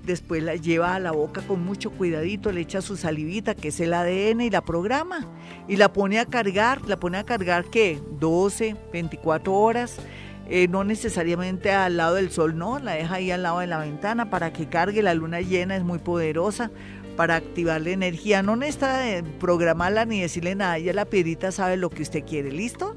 [0.05, 3.79] Después la lleva a la boca con mucho cuidadito, le echa su salivita, que es
[3.79, 5.27] el ADN, y la programa.
[5.67, 9.97] Y la pone a cargar, la pone a cargar que 12, 24 horas.
[10.49, 13.79] Eh, no necesariamente al lado del sol, no, la deja ahí al lado de la
[13.79, 15.01] ventana para que cargue.
[15.01, 16.71] La luna llena es muy poderosa
[17.17, 18.43] para activar la energía.
[18.43, 19.01] No necesita
[19.39, 22.95] programarla ni decirle nada, ya la piedrita sabe lo que usted quiere, ¿listo?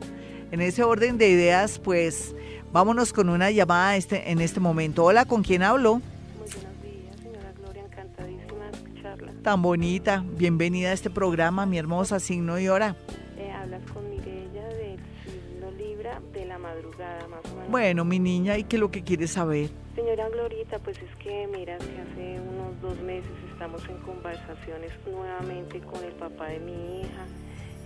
[0.51, 2.35] En ese orden de ideas, pues
[2.73, 5.05] vámonos con una llamada este, en este momento.
[5.05, 6.01] Hola, ¿con quién hablo?
[6.39, 9.33] Muy buenos días, señora Gloria, encantadísima de escucharla.
[9.43, 12.97] Tan bonita, bienvenida a este programa, mi hermosa signo y hora.
[13.39, 17.71] Eh, hablas con Mirella del signo Libra de la madrugada, más o menos.
[17.71, 19.71] Bueno, mi niña, ¿y qué es lo que quieres saber?
[19.95, 25.79] Señora Glorita, pues es que mira que hace unos dos meses estamos en conversaciones nuevamente
[25.79, 27.25] con el papá de mi hija.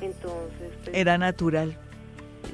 [0.00, 1.76] Entonces, pues, Era natural.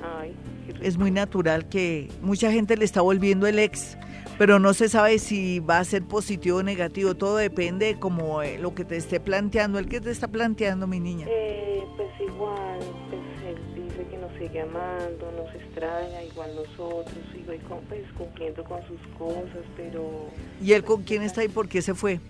[0.03, 0.35] Ay.
[0.83, 3.98] Es muy natural que mucha gente le está volviendo el ex,
[4.38, 7.14] pero no se sabe si va a ser positivo o negativo.
[7.14, 10.87] Todo depende de como eh, lo que te esté planteando, el que te está planteando,
[10.87, 11.26] mi niña.
[11.29, 12.79] Eh, pues igual,
[13.11, 17.53] pues él dice que nos sigue amando, nos extraña, igual nosotros, sigo
[17.88, 20.29] pues, cumpliendo con sus cosas, pero
[20.62, 22.20] ¿Y él con quién está y por qué se fue?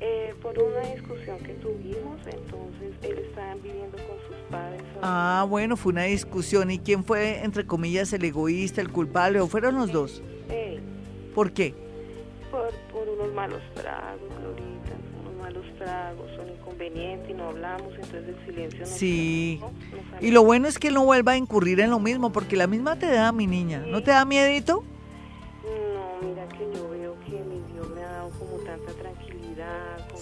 [0.00, 4.82] Eh, por una discusión que tuvimos, entonces él está viviendo con sus padres.
[5.02, 6.70] Ah, bueno, fue una discusión.
[6.70, 9.40] ¿Y quién fue, entre comillas, el egoísta, el culpable?
[9.40, 10.22] ¿O fueron los dos?
[10.48, 10.80] Eh,
[11.34, 11.74] ¿Por qué?
[12.50, 18.24] por, por unos malos tragos, Glorita, unos malos tragos, son inconvenientes y no hablamos, entonces
[18.26, 19.60] el silencio nos Sí.
[19.60, 22.56] nos Y lo bueno es que él no vuelva a incurrir en lo mismo, porque
[22.56, 23.84] la misma te da, mi niña.
[23.86, 24.82] ¿No te da miedito?
[25.62, 26.87] No, mira que yo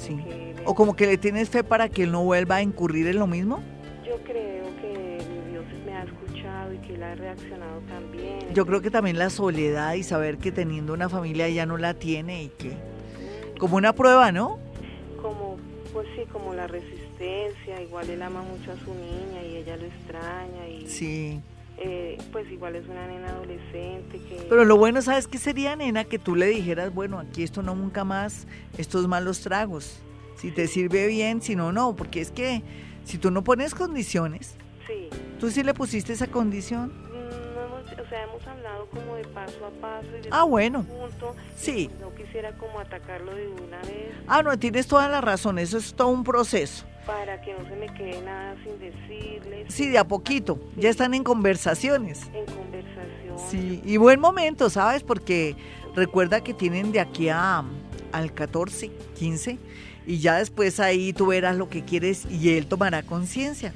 [0.07, 0.19] Sí.
[0.65, 3.27] ¿O como que le tienes fe para que él no vuelva a incurrir en lo
[3.27, 3.61] mismo?
[4.05, 8.39] yo creo que mi Dios me ha escuchado y que él ha reaccionado también.
[8.55, 11.95] Yo creo que también la soledad y saber que teniendo una familia ya no la
[11.95, 12.73] tiene y que...
[13.59, 14.59] Como una prueba, ¿no?
[15.21, 15.57] como
[15.93, 19.87] pues sí, como la resistencia, igual él ama mucho a su niña y ella lo
[19.87, 21.41] extraña y Sí.
[21.79, 26.05] Eh, pues igual es una nena adolescente que Pero lo bueno, ¿sabes qué sería, nena?
[26.05, 28.47] Que tú le dijeras, bueno, aquí esto no nunca más,
[28.79, 30.01] estos malos tragos.
[30.37, 31.95] Si te sirve bien, si no, no.
[31.97, 32.63] Porque es que
[33.05, 34.55] si tú no pones condiciones,
[34.87, 35.09] sí.
[35.39, 36.93] tú sí le pusiste esa condición.
[38.07, 40.85] O sea, hemos hablado como de paso a paso y de Ah, bueno.
[40.85, 41.35] punto.
[41.57, 41.91] Sí.
[42.01, 45.93] No quisiera como atacarlo de una vez Ah, no, tienes toda la razón, eso es
[45.95, 46.85] todo un proceso.
[47.05, 49.65] para que no se me quede nada sin decirle.
[49.69, 52.23] Sí, de a poquito, ya están en conversaciones.
[52.35, 53.39] En conversación.
[53.49, 55.03] Sí, y buen momento, ¿sabes?
[55.05, 55.55] Porque
[55.95, 57.63] recuerda que tienen de aquí a,
[58.13, 59.59] al 14, 15,
[60.07, 63.73] y ya después ahí tú verás lo que quieres y él tomará conciencia.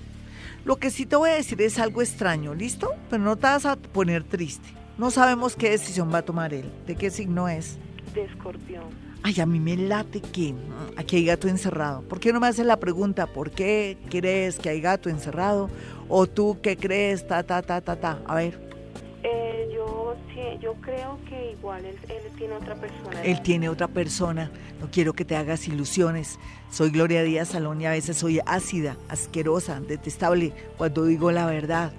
[0.71, 2.95] Lo que sí te voy a decir es algo extraño, ¿listo?
[3.11, 4.69] Pero no te vas a poner triste.
[4.99, 6.71] No sabemos qué decisión va a tomar él.
[6.87, 7.77] ¿De qué signo es?
[8.15, 8.85] De escorpión.
[9.25, 12.03] Ay, a mí me late que mm, aquí hay gato encerrado.
[12.03, 15.71] ¿Por qué no me haces la pregunta, ¿por qué crees que hay gato encerrado?
[16.09, 18.23] O tú qué crees, ta, ta, ta, ta, ta.
[18.29, 18.70] A ver,
[20.61, 23.23] yo, creo que igual él, él tiene otra persona.
[23.23, 24.51] él tiene otra persona.
[24.81, 26.39] No quiero que te hagas ilusiones.
[26.71, 31.93] Soy Gloria Díaz Salón y a veces soy ácida, asquerosa, detestable cuando digo la verdad.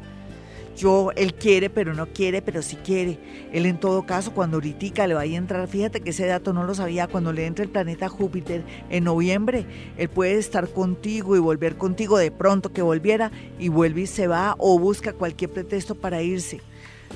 [0.77, 3.19] Yo, él quiere, pero no quiere, pero sí quiere.
[3.51, 6.63] Él en todo caso, cuando ahorita le vaya a entrar, fíjate que ese dato no
[6.63, 9.65] lo sabía, cuando le entre el planeta Júpiter en noviembre,
[9.97, 14.27] él puede estar contigo y volver contigo de pronto que volviera y vuelve y se
[14.27, 16.61] va o busca cualquier pretexto para irse.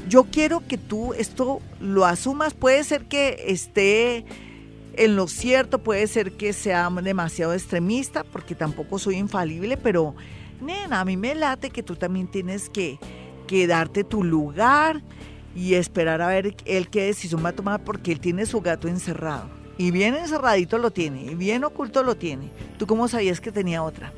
[0.08, 4.26] Yo quiero que tú esto lo asumas, puede ser que esté
[4.98, 10.16] en lo cierto, puede ser que sea demasiado extremista, porque tampoco soy infalible, pero
[10.62, 12.98] nena, a mí me late que tú también tienes que,
[13.48, 15.02] que darte tu lugar
[15.56, 18.88] y esperar a ver él qué decisión va a tomar, porque él tiene su gato
[18.88, 19.50] encerrado.
[19.78, 22.50] Y bien encerradito lo tiene, y bien oculto lo tiene.
[22.78, 24.14] ¿Tú cómo sabías que tenía otra?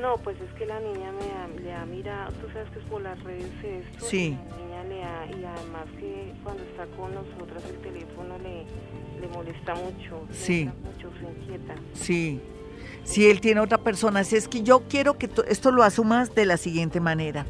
[0.00, 2.84] No, pues es que la niña me ha, le ha mirado, tú sabes que es
[2.86, 4.06] por las redes esto.
[4.06, 4.36] Sí.
[4.36, 4.67] y
[4.98, 8.64] Y además que cuando está con nosotras el teléfono le,
[9.20, 10.24] le molesta mucho.
[10.28, 10.64] le Sí.
[10.64, 11.74] molesta mucho, se inquieta.
[11.94, 12.40] Sí,
[13.04, 16.46] si él tiene otra persona, si es que yo quiero que esto lo asumas de
[16.46, 17.46] la siguiente manera.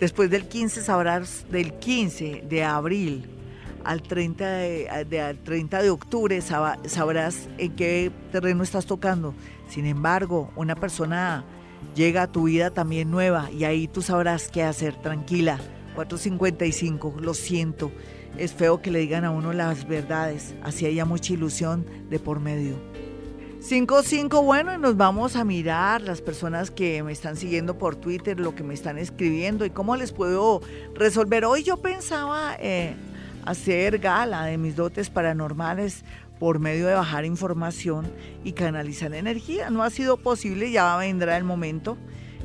[0.00, 3.28] Después del 15 sabrás, del 15 de abril
[3.84, 9.34] al 30 de, de- al 30 de octubre saba- sabrás en qué terreno estás tocando.
[9.68, 11.44] Sin embargo, una persona
[11.94, 15.58] llega a tu vida también nueva y ahí tú sabrás qué hacer, tranquila.
[15.94, 17.90] 455, lo siento.
[18.38, 22.40] Es feo que le digan a uno las verdades, así haya mucha ilusión de por
[22.40, 22.76] medio.
[23.60, 28.40] 55, bueno, y nos vamos a mirar las personas que me están siguiendo por Twitter,
[28.40, 30.60] lo que me están escribiendo y cómo les puedo
[30.94, 31.44] resolver.
[31.44, 32.96] Hoy yo pensaba eh,
[33.44, 36.04] hacer gala de mis dotes paranormales
[36.40, 38.10] por medio de bajar información
[38.42, 39.70] y canalizar energía.
[39.70, 41.96] No ha sido posible, ya vendrá el momento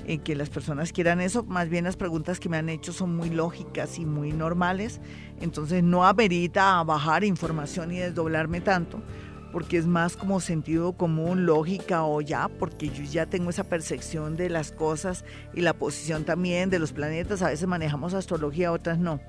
[0.08, 1.43] en que las personas quieran eso.
[1.43, 5.00] Más bien las preguntas que me han hecho son muy lógicas y muy normales,
[5.39, 9.02] entonces no amerita bajar información y desdoblarme tanto
[9.52, 14.36] porque es más como sentido común, lógica o ya, porque yo ya tengo esa percepción
[14.36, 17.41] de las cosas y la posición también de los planetas.
[17.41, 19.20] A veces manejamos astrología, otras no.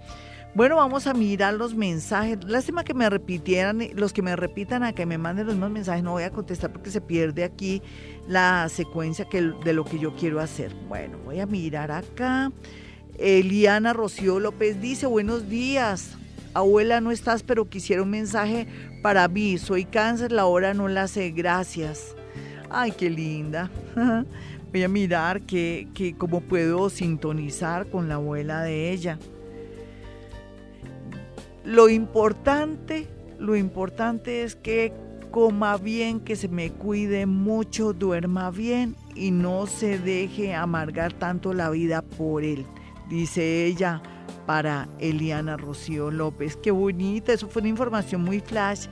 [0.58, 2.36] Bueno, vamos a mirar los mensajes.
[2.44, 6.02] Lástima que me repitieran, los que me repitan a que me manden los mismos mensajes,
[6.02, 7.80] no voy a contestar porque se pierde aquí
[8.26, 10.74] la secuencia de lo que yo quiero hacer.
[10.88, 12.50] Bueno, voy a mirar acá.
[13.18, 16.16] Eliana Rocío López dice, buenos días.
[16.54, 18.66] Abuela, no estás, pero quisiera un mensaje
[19.00, 19.58] para mí.
[19.58, 21.30] Soy cáncer, la hora no la sé.
[21.30, 22.16] Gracias.
[22.68, 23.70] Ay, qué linda.
[24.72, 29.20] Voy a mirar que, que cómo puedo sintonizar con la abuela de ella.
[31.68, 33.06] Lo importante,
[33.38, 34.90] lo importante es que
[35.30, 41.52] coma bien, que se me cuide mucho, duerma bien y no se deje amargar tanto
[41.52, 42.64] la vida por él,
[43.10, 44.00] dice ella
[44.46, 46.56] para Eliana Rocío López.
[46.56, 48.86] Qué bonita, eso fue una información muy flash.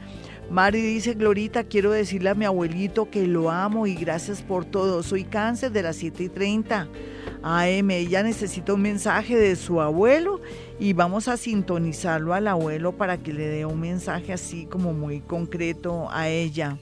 [0.51, 5.03] Mari dice, Glorita, quiero decirle a mi abuelito que lo amo y gracias por todo.
[5.03, 6.89] Soy cáncer de las 7 y 30
[7.43, 7.91] AM.
[7.91, 10.41] Ella necesita un mensaje de su abuelo
[10.79, 15.21] y vamos a sintonizarlo al abuelo para que le dé un mensaje así como muy
[15.21, 16.79] concreto a ella.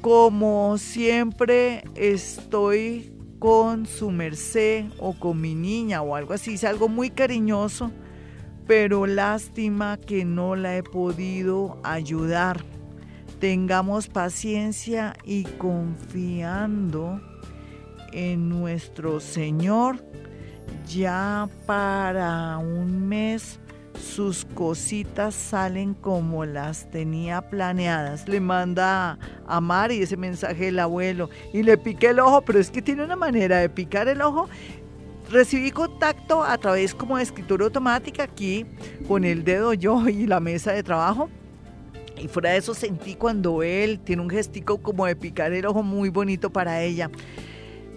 [0.00, 6.88] Como siempre estoy con su merced o con mi niña o algo así, es algo
[6.88, 7.90] muy cariñoso,
[8.66, 12.64] pero lástima que no la he podido ayudar.
[13.40, 17.20] Tengamos paciencia y confiando
[18.12, 20.04] en nuestro Señor,
[20.86, 23.58] ya para un mes
[24.00, 28.28] sus cositas salen como las tenía planeadas.
[28.28, 32.70] Le manda a Mari ese mensaje del abuelo y le piqué el ojo, pero es
[32.70, 34.48] que tiene una manera de picar el ojo.
[35.30, 38.66] Recibí contacto a través como de escritura automática aquí
[39.08, 41.30] con el dedo yo y la mesa de trabajo.
[42.18, 45.82] Y fuera de eso sentí cuando él tiene un gestico como de picar el ojo
[45.82, 47.10] muy bonito para ella.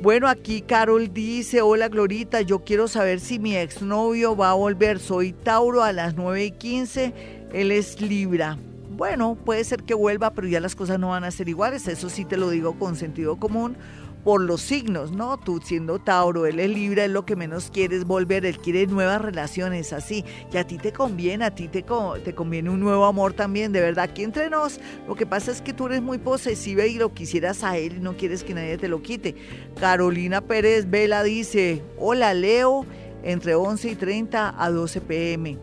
[0.06, 5.00] Bueno, aquí Carol dice, hola Glorita, yo quiero saber si mi exnovio va a volver.
[5.00, 8.60] Soy Tauro a las 9 y 15, él es Libra.
[8.91, 12.10] Bueno, puede ser que vuelva, pero ya las cosas no van a ser iguales, eso
[12.10, 13.78] sí te lo digo con sentido común
[14.26, 15.38] por los signos, ¿no?
[15.38, 19.22] Tú siendo Tauro, él es libre, es lo que menos quieres volver, él quiere nuevas
[19.22, 20.26] relaciones, así.
[20.52, 21.86] Y a ti te conviene, a ti te,
[22.24, 24.06] te conviene un nuevo amor también, de verdad.
[24.06, 27.64] Aquí entre nos, lo que pasa es que tú eres muy posesiva y lo quisieras
[27.64, 29.36] a él y no quieres que nadie te lo quite.
[29.80, 32.84] Carolina Pérez Vela dice, hola Leo,
[33.24, 35.60] entre 11 y 30 a 12 pm.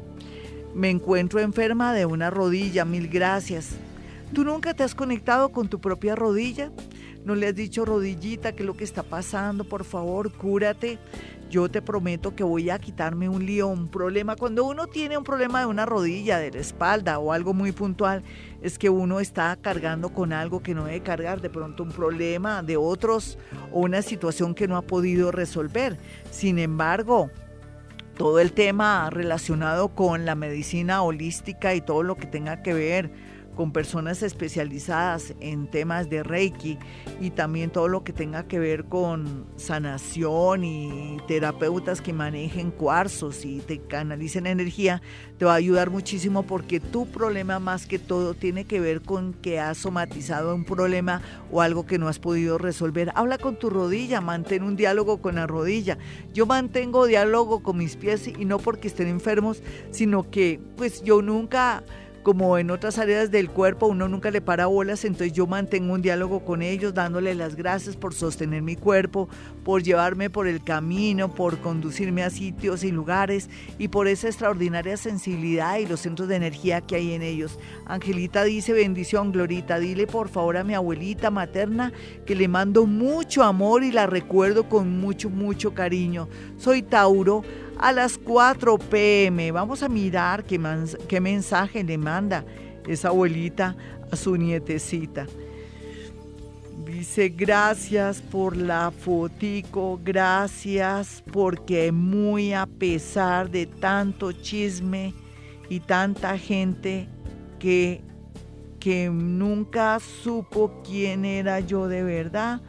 [0.73, 3.71] Me encuentro enferma de una rodilla, mil gracias.
[4.33, 6.71] ¿Tú nunca te has conectado con tu propia rodilla?
[7.25, 10.99] No le has dicho rodillita qué es lo que está pasando, por favor, cúrate.
[11.51, 14.37] Yo te prometo que voy a quitarme un lío, un problema.
[14.37, 18.23] Cuando uno tiene un problema de una rodilla, de la espalda o algo muy puntual,
[18.63, 22.63] es que uno está cargando con algo que no debe cargar, de pronto un problema
[22.63, 23.39] de otros
[23.71, 25.99] o una situación que no ha podido resolver.
[26.31, 27.31] Sin embargo,
[28.17, 33.32] todo el tema relacionado con la medicina holística y todo lo que tenga que ver
[33.57, 36.79] con personas especializadas en temas de Reiki
[37.21, 43.45] y también todo lo que tenga que ver con sanación y terapeutas que manejen cuarzos
[43.45, 45.03] y te canalicen energía,
[45.39, 49.35] te va a ayudar muchísimo porque tu problema más que todo tiene que ver con
[49.35, 53.13] que has somatizado un problema o algo que no has podido resolver.
[53.15, 55.99] Habla con tu rodilla, mantén un diálogo con la rodilla.
[56.33, 61.23] Yo mantengo diálogo con mis pies y no porque estén enfermos, sino que pues yo
[61.23, 61.83] nunca
[62.23, 66.03] como en otras áreas del cuerpo uno nunca le para bolas, entonces yo mantengo un
[66.03, 69.29] diálogo con ellos dándole las gracias por sostener mi cuerpo,
[69.65, 74.97] por llevarme por el camino, por conducirme a sitios y lugares y por esa extraordinaria
[74.97, 77.59] sensibilidad y los centros de energía que hay en ellos.
[77.87, 81.93] Angelita dice, bendición, Glorita, dile por favor a mi abuelita materna
[82.27, 86.29] que le mando mucho amor y la recuerdo con mucho, mucho cariño.
[86.57, 87.43] Soy Tauro
[87.83, 89.51] a las 4 pm.
[89.51, 90.59] Vamos a mirar qué,
[91.09, 92.45] qué mensaje le manda
[92.87, 93.77] esa abuelita
[94.11, 95.27] a su nietecita.
[96.87, 105.13] Dice, gracias por la fotico, gracias porque muy a pesar de tanto chisme
[105.69, 107.09] y tanta gente
[107.59, 108.01] que,
[108.79, 112.61] que nunca supo quién era yo de verdad,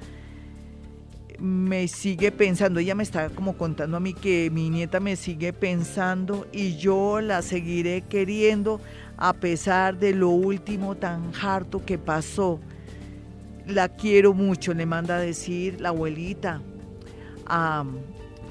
[1.39, 5.53] me sigue pensando, ella me está como contando a mí que mi nieta me sigue
[5.53, 8.79] pensando y yo la seguiré queriendo
[9.17, 12.59] a pesar de lo último tan harto que pasó.
[13.65, 16.61] La quiero mucho, le manda a decir la abuelita
[17.45, 17.85] a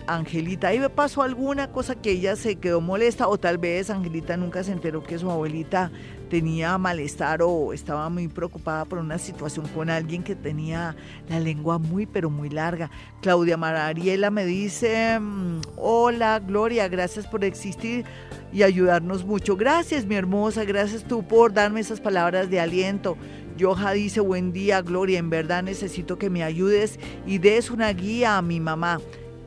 [0.06, 0.68] Angelita.
[0.68, 4.64] Ahí me pasó alguna cosa que ella se quedó molesta o tal vez Angelita nunca
[4.64, 5.90] se enteró que su abuelita
[6.32, 10.96] tenía malestar o estaba muy preocupada por una situación con alguien que tenía
[11.28, 12.90] la lengua muy pero muy larga.
[13.20, 18.06] Claudia Mariela me dice, mm, hola Gloria, gracias por existir
[18.50, 19.58] y ayudarnos mucho.
[19.58, 23.18] Gracias mi hermosa, gracias tú por darme esas palabras de aliento.
[23.58, 28.38] Yoja dice, buen día Gloria, en verdad necesito que me ayudes y des una guía
[28.38, 29.00] a mi mamá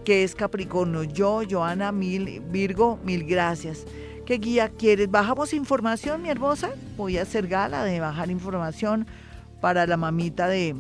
[0.03, 1.03] que es Capricornio.
[1.03, 3.87] Yo, Joana Mil, Virgo, mil gracias.
[4.25, 5.11] ¿Qué guía quieres?
[5.11, 6.71] ¿Bajamos información, mi hermosa?
[6.97, 9.05] Voy a hacer gala de bajar información
[9.61, 10.75] para la mamita de,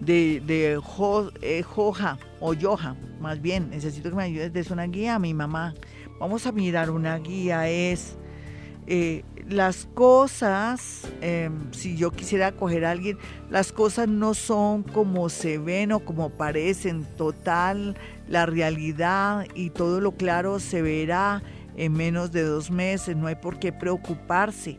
[0.00, 0.80] de, de
[1.42, 3.68] eh, Joja o Yoja, más bien.
[3.68, 4.50] Necesito que me ayudes.
[4.50, 5.74] de una guía a mi mamá.
[6.18, 7.68] Vamos a mirar una guía.
[7.68, 8.16] Es
[8.86, 13.18] eh, las cosas, em, si yo quisiera coger a alguien,
[13.50, 17.04] las cosas no son como se ven o como parecen.
[17.18, 17.94] Total,
[18.26, 21.42] la realidad y todo lo claro se verá
[21.76, 24.78] en menos de dos meses, no hay por qué preocuparse.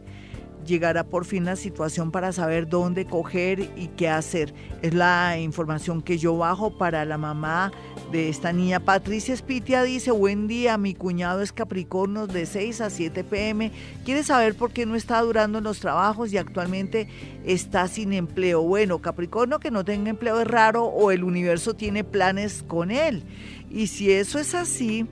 [0.65, 4.53] Llegará por fin la situación para saber dónde coger y qué hacer.
[4.81, 7.71] Es la información que yo bajo para la mamá
[8.11, 8.81] de esta niña.
[8.81, 13.71] Patricia Spitia dice, buen día, mi cuñado es Capricornio de 6 a 7 pm.
[14.03, 17.07] Quiere saber por qué no está durando en los trabajos y actualmente
[17.45, 18.61] está sin empleo.
[18.61, 23.23] Bueno, Capricornio que no tenga empleo es raro o el universo tiene planes con él.
[23.69, 25.07] Y si eso es así,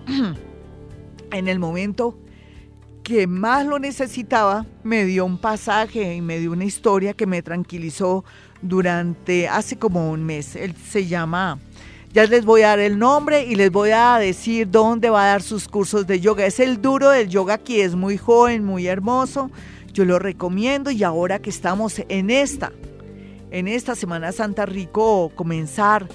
[1.31, 2.17] en el momento
[3.03, 7.41] que más lo necesitaba, me dio un pasaje y me dio una historia que me
[7.41, 8.23] tranquilizó
[8.61, 10.55] durante hace como un mes.
[10.55, 11.59] Él se llama,
[12.13, 15.27] ya les voy a dar el nombre y les voy a decir dónde va a
[15.27, 16.45] dar sus cursos de yoga.
[16.45, 19.49] Es el duro del yoga aquí, es muy joven, muy hermoso.
[19.93, 22.73] Yo lo recomiendo y ahora que estamos en esta,
[23.49, 26.07] en esta Semana Santa Rico, comenzar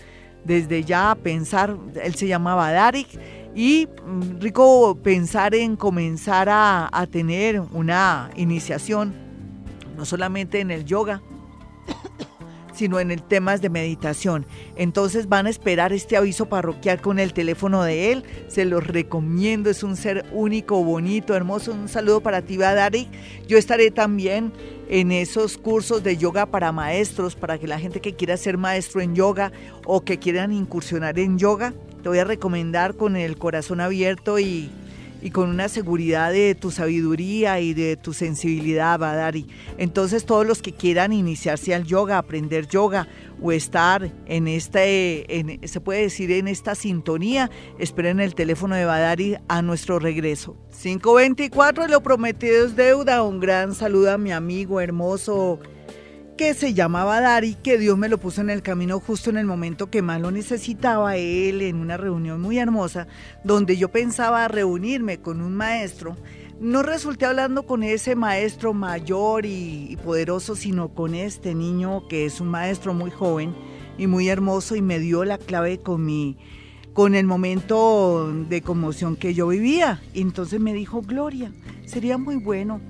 [0.44, 3.08] desde ya pensar, él se llamaba Darik,
[3.54, 9.14] y mm, rico pensar en comenzar a, a tener una iniciación,
[9.96, 11.22] no solamente en el yoga,
[12.76, 14.46] sino en el temas de meditación.
[14.76, 18.24] Entonces van a esperar este aviso parroquial con el teléfono de él.
[18.48, 21.72] Se los recomiendo, es un ser único, bonito, hermoso.
[21.72, 23.08] Un saludo para ti, Darik.
[23.46, 24.52] Yo estaré también
[24.88, 29.00] en esos cursos de yoga para maestros, para que la gente que quiera ser maestro
[29.00, 29.52] en yoga
[29.84, 31.72] o que quieran incursionar en yoga,
[32.02, 34.70] te voy a recomendar con el corazón abierto y,
[35.26, 39.48] y con una seguridad de tu sabiduría y de tu sensibilidad, Badari.
[39.76, 43.08] Entonces todos los que quieran iniciarse al yoga, aprender yoga
[43.42, 47.50] o estar en este, en, se puede decir en esta sintonía,
[47.80, 50.56] esperen el teléfono de Badari a nuestro regreso.
[50.80, 53.24] 524, lo prometido es deuda.
[53.24, 55.58] Un gran saludo a mi amigo hermoso
[56.36, 59.46] que se llamaba Dari, que Dios me lo puso en el camino justo en el
[59.46, 63.06] momento que más lo necesitaba él, en una reunión muy hermosa,
[63.42, 66.16] donde yo pensaba reunirme con un maestro.
[66.60, 72.40] No resulté hablando con ese maestro mayor y, poderoso, sino con este niño que es
[72.40, 73.54] un maestro muy joven
[73.96, 76.36] y muy hermoso y me dio la clave con mi
[76.92, 80.00] con el momento de conmoción que yo vivía.
[80.14, 81.52] Entonces me dijo, Gloria,
[81.84, 82.80] sería muy bueno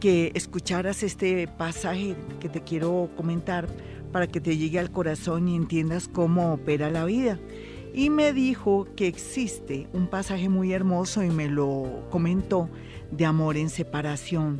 [0.00, 3.68] que escucharas este pasaje que te quiero comentar
[4.10, 7.38] para que te llegue al corazón y entiendas cómo opera la vida.
[7.92, 12.68] Y me dijo que existe un pasaje muy hermoso y me lo comentó
[13.10, 14.58] de amor en separación.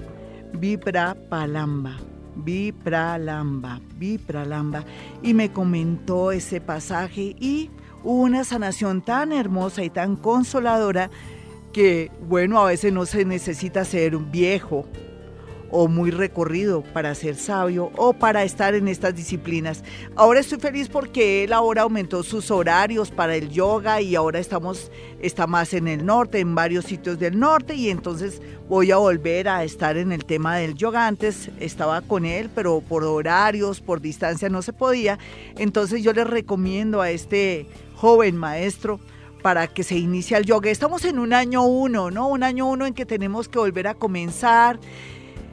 [0.53, 1.97] Vibra palamba,
[2.37, 4.85] vipralamba, vipralamba.
[5.23, 7.71] Y me comentó ese pasaje y
[8.03, 11.11] una sanación tan hermosa y tan consoladora
[11.73, 14.87] que, bueno, a veces no se necesita ser un viejo
[15.71, 19.85] o muy recorrido para ser sabio o para estar en estas disciplinas.
[20.17, 24.91] Ahora estoy feliz porque él ahora aumentó sus horarios para el yoga y ahora estamos
[25.21, 29.49] está más en el norte, en varios sitios del norte y entonces voy a volver
[29.49, 31.07] a estar en el tema del yoga.
[31.07, 35.19] Antes estaba con él, pero por horarios, por distancia no se podía.
[35.57, 37.67] Entonces yo les recomiendo a este
[37.97, 38.99] joven maestro
[39.43, 40.71] para que se inicie el yoga.
[40.71, 42.29] Estamos en un año uno, ¿no?
[42.29, 44.79] Un año uno en que tenemos que volver a comenzar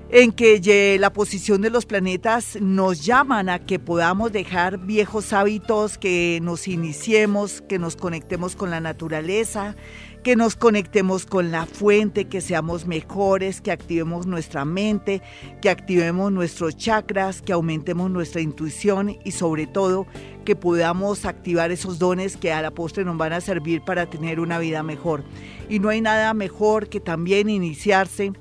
[0.09, 5.97] en que la posición de los planetas nos llaman a que podamos dejar viejos hábitos,
[5.97, 9.75] que nos iniciemos, que nos conectemos con la naturaleza,
[10.23, 15.21] que nos conectemos con la fuente, que seamos mejores, que activemos nuestra mente,
[15.61, 20.07] que activemos nuestros chakras, que aumentemos nuestra intuición y sobre todo
[20.45, 24.39] que podamos activar esos dones que a la postre nos van a servir para tener
[24.39, 25.23] una vida mejor.
[25.69, 28.31] Y no hay nada mejor que también iniciarse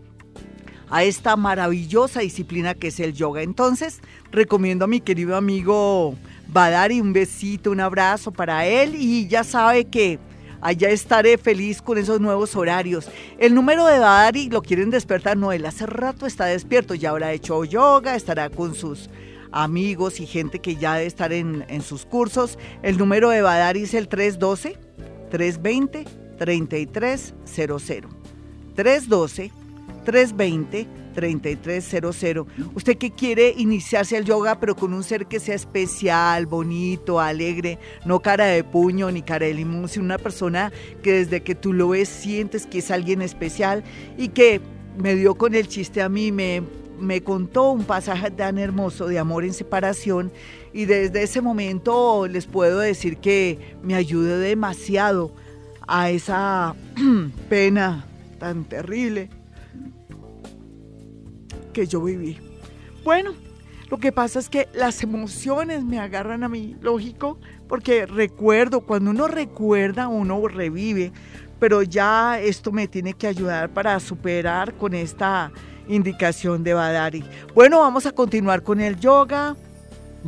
[0.90, 3.42] a esta maravillosa disciplina que es el yoga.
[3.42, 6.14] Entonces, recomiendo a mi querido amigo
[6.48, 10.18] Badari un besito, un abrazo para él y ya sabe que
[10.60, 13.08] allá estaré feliz con esos nuevos horarios.
[13.38, 17.32] El número de Badari lo quieren despertar, no, él hace rato está despierto, ya habrá
[17.32, 19.10] hecho yoga, estará con sus
[19.52, 22.58] amigos y gente que ya debe estar en, sus cursos.
[22.82, 24.78] El número de Badari es el 312
[25.30, 26.04] 320
[26.38, 27.82] 3300.
[28.74, 29.52] 312
[30.06, 32.46] 320-3300.
[32.74, 37.78] Usted que quiere iniciarse al yoga, pero con un ser que sea especial, bonito, alegre,
[38.04, 41.72] no cara de puño ni cara de limón, sino una persona que desde que tú
[41.72, 43.84] lo ves sientes que es alguien especial
[44.16, 44.60] y que
[44.96, 46.62] me dio con el chiste a mí, me,
[46.98, 50.32] me contó un pasaje tan hermoso de amor en separación
[50.72, 55.32] y desde ese momento les puedo decir que me ayudó demasiado
[55.86, 56.74] a esa
[57.48, 58.06] pena
[58.38, 59.28] tan terrible
[61.76, 62.38] que yo viví.
[63.04, 63.34] Bueno,
[63.90, 69.10] lo que pasa es que las emociones me agarran a mí, lógico, porque recuerdo, cuando
[69.10, 71.12] uno recuerda, uno revive,
[71.60, 75.52] pero ya esto me tiene que ayudar para superar con esta
[75.86, 77.22] indicación de Badari.
[77.54, 79.54] Bueno, vamos a continuar con el yoga.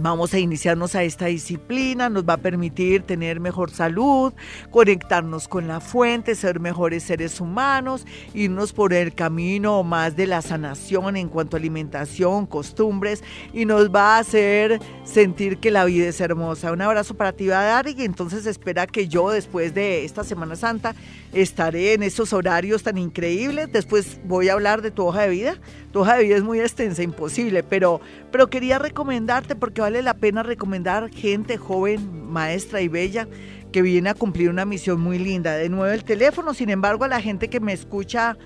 [0.00, 4.32] Vamos a iniciarnos a esta disciplina, nos va a permitir tener mejor salud,
[4.70, 10.40] conectarnos con la fuente, ser mejores seres humanos, irnos por el camino más de la
[10.40, 16.06] sanación en cuanto a alimentación, costumbres, y nos va a hacer sentir que la vida
[16.06, 16.70] es hermosa.
[16.70, 20.94] Un abrazo para ti, Badari, y entonces espera que yo después de esta Semana Santa
[21.32, 23.72] estaré en esos horarios tan increíbles.
[23.72, 25.56] Después voy a hablar de tu hoja de vida.
[25.92, 30.12] Tu hoja de vida es muy extensa, imposible, pero, pero quería recomendarte porque vale la
[30.12, 33.26] pena recomendar gente joven, maestra y bella
[33.72, 35.56] que viene a cumplir una misión muy linda.
[35.56, 38.36] De nuevo el teléfono, sin embargo, a la gente que me escucha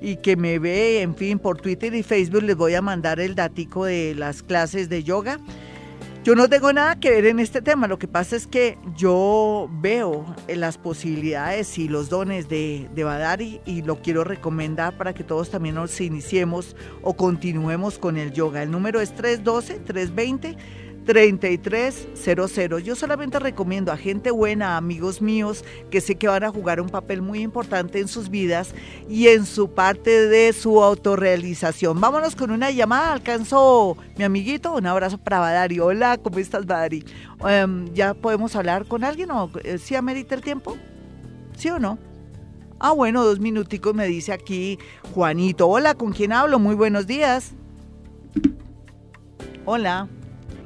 [0.00, 3.34] y que me ve, en fin, por Twitter y Facebook, les voy a mandar el
[3.34, 5.40] datico de las clases de yoga.
[6.22, 9.68] Yo no tengo nada que ver en este tema, lo que pasa es que yo
[9.80, 15.24] veo las posibilidades y los dones de, de Badari y lo quiero recomendar para que
[15.24, 18.62] todos también nos iniciemos o continuemos con el yoga.
[18.62, 20.56] El número es 312-320.
[21.04, 22.82] 3300.
[22.82, 26.88] Yo solamente recomiendo a gente buena, amigos míos, que sé que van a jugar un
[26.88, 28.74] papel muy importante en sus vidas
[29.08, 32.00] y en su parte de su autorrealización.
[32.00, 33.12] Vámonos con una llamada.
[33.12, 34.74] Alcanzó mi amiguito.
[34.74, 35.80] Un abrazo para Badari.
[35.80, 37.04] Hola, ¿cómo estás, Badari?
[37.46, 40.76] Em, ¿Ya podemos hablar con alguien o eh, sí amerita el tiempo?
[41.56, 41.98] ¿Sí o no?
[42.78, 44.78] Ah, bueno, dos minuticos me dice aquí
[45.14, 45.68] Juanito.
[45.68, 46.58] Hola, ¿con quién hablo?
[46.58, 47.52] Muy buenos días.
[49.64, 50.08] Hola.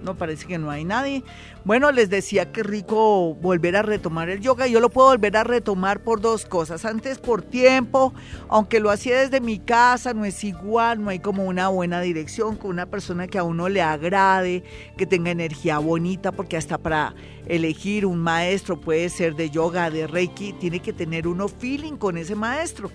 [0.07, 1.25] No parece que no hay nadie.
[1.65, 4.69] Bueno, les decía que rico volver a retomar el yoga.
[4.69, 6.85] Yo lo puedo volver a retomar por dos cosas.
[6.85, 8.15] Antes por tiempo,
[8.49, 12.55] aunque lo hacía desde mi casa, no es igual, no hay como una buena dirección
[12.55, 14.63] con una persona que a uno le agrade,
[14.97, 17.13] que tenga energía bonita, porque hasta para
[17.49, 22.17] elegir un maestro puede ser de yoga, de reiki, tiene que tener uno feeling con
[22.17, 22.93] ese maestro.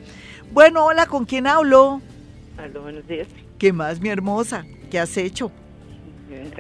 [0.54, 2.00] Bueno, hola, ¿con quién hablo?
[2.82, 3.28] Buenos días.
[3.58, 4.64] ¿Qué más, mi hermosa?
[4.90, 5.52] ¿Qué has hecho?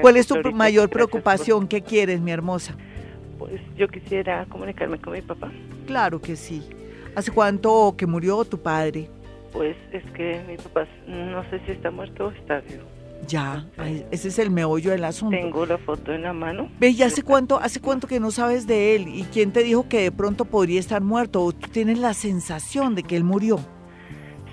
[0.01, 1.67] ¿Cuál es tu mayor preocupación?
[1.67, 2.75] ¿Qué quieres, mi hermosa?
[3.39, 5.51] Pues yo quisiera comunicarme con mi papá.
[5.87, 6.63] Claro que sí.
[7.15, 9.09] ¿Hace cuánto que murió tu padre?
[9.51, 12.83] Pues es que mi papá no sé si está muerto o está vivo.
[13.27, 13.67] Ya,
[14.09, 15.37] ese es el meollo del asunto.
[15.37, 16.69] Tengo la foto en la mano.
[16.79, 16.89] ¿Ve?
[16.89, 19.07] ¿Y hace cuánto, hace cuánto que no sabes de él?
[19.07, 21.43] ¿Y quién te dijo que de pronto podría estar muerto?
[21.43, 23.59] ¿O tú tienes la sensación de que él murió?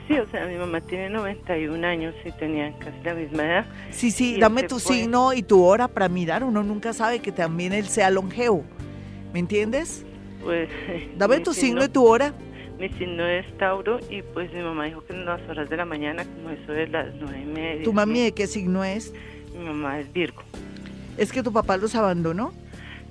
[0.09, 3.67] Sí, o sea, mi mamá tiene 91 años y tenía casi la misma edad.
[3.91, 6.43] Sí, sí, dame tu signo y tu hora para mirar.
[6.43, 8.65] Uno nunca sabe que también él sea longevo.
[9.35, 10.07] ¿Me entiendes?
[10.43, 10.71] Pues.
[11.19, 12.33] Dame tu signo, y tu hora.
[12.79, 15.85] Mi signo es Tauro y pues mi mamá dijo que en las horas de la
[15.85, 17.85] mañana, como eso de las nueve y media.
[17.85, 19.13] ¿Tu mami de qué signo es?
[19.53, 20.43] Mi mamá es Virgo.
[21.19, 22.53] ¿Es que tu papá los abandonó?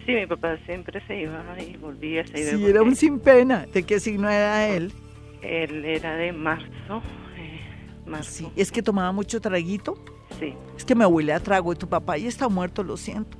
[0.05, 3.19] Sí, mi papá siempre se iba y volvía, se iba y Sí, era un sin
[3.19, 3.67] pena.
[3.71, 4.93] ¿De qué signo era él?
[5.41, 7.01] Él era de marzo.
[7.37, 7.59] eh,
[8.05, 8.31] marzo.
[8.31, 9.95] Sí, es que tomaba mucho traguito.
[10.39, 10.53] Sí.
[10.77, 13.37] Es que me huele a trago y tu papá ya está muerto, lo siento.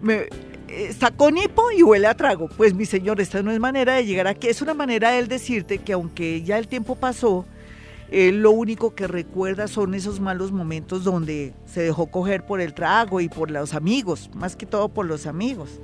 [0.00, 0.28] Me-
[0.68, 2.48] está con hipo y huele a trago.
[2.48, 4.46] Pues mi señor, esta no es manera de llegar aquí.
[4.48, 7.44] Es una manera de él decirte que aunque ya el tiempo pasó,
[8.10, 12.72] él lo único que recuerda son esos malos momentos donde se dejó coger por el
[12.72, 15.80] trago y por los amigos, más que todo por los amigos.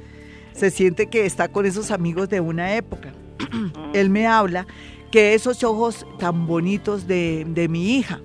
[0.54, 3.12] Se siente que está con esos amigos de una época.
[3.92, 4.66] Él me habla
[5.12, 8.20] que esos ojos tan bonitos de, de mi hija,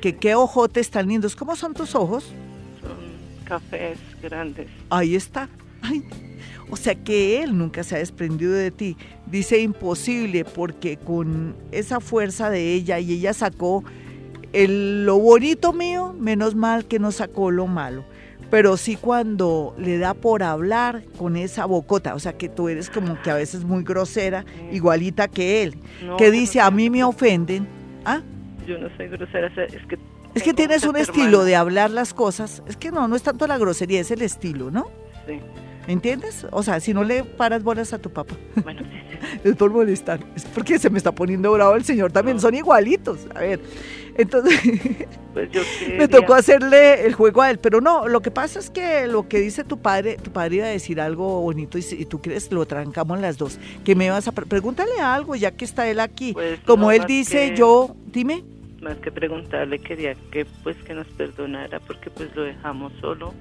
[0.00, 1.34] que qué ojotes tan lindos.
[1.34, 2.24] ¿Cómo son tus ojos?
[2.80, 2.96] Son
[3.44, 4.68] cafés grandes.
[4.90, 5.48] Ahí está.
[5.82, 6.04] Ay,
[6.70, 8.96] O sea que él nunca se ha desprendido de ti.
[9.26, 13.82] Dice imposible porque con esa fuerza de ella y ella sacó
[14.52, 18.04] el, lo bonito mío, menos mal que no sacó lo malo.
[18.50, 22.90] Pero sí cuando le da por hablar con esa bocota, o sea que tú eres
[22.90, 26.90] como que a veces muy grosera, igualita que él, No, que dice no a mí
[26.90, 27.66] me ofenden.
[28.04, 28.22] ¿Ah?
[28.66, 29.98] Yo no soy grosera, es que...
[30.34, 32.62] Es que tienes un estilo de hablar las cosas.
[32.66, 34.90] Es que no, no es tanto la grosería, es el estilo, ¿no?
[35.26, 35.40] Sí.
[35.86, 36.46] ¿Me entiendes?
[36.50, 38.34] O sea, si no le paras bolas a tu papá.
[38.62, 39.16] Bueno, sí.
[39.44, 40.20] Es por molestar.
[40.34, 42.40] Es porque se me está poniendo bravo el señor también.
[42.40, 43.26] Son igualitos.
[43.34, 43.60] A ver.
[44.18, 44.60] Entonces,
[45.32, 45.60] Pues yo
[45.98, 47.58] me tocó hacerle el juego a él.
[47.58, 50.66] Pero no, lo que pasa es que lo que dice tu padre, tu padre iba
[50.66, 53.58] a decir algo bonito y si tú crees, lo trancamos las dos.
[53.84, 54.32] Que me vas a.
[54.32, 56.32] pre- Pregúntale algo, ya que está él aquí.
[56.32, 57.94] Pues, Como no, él dice, que- yo.
[58.06, 58.44] Dime.
[58.80, 63.34] Más que preguntarle, quería que pues que nos perdonara porque pues lo dejamos solo.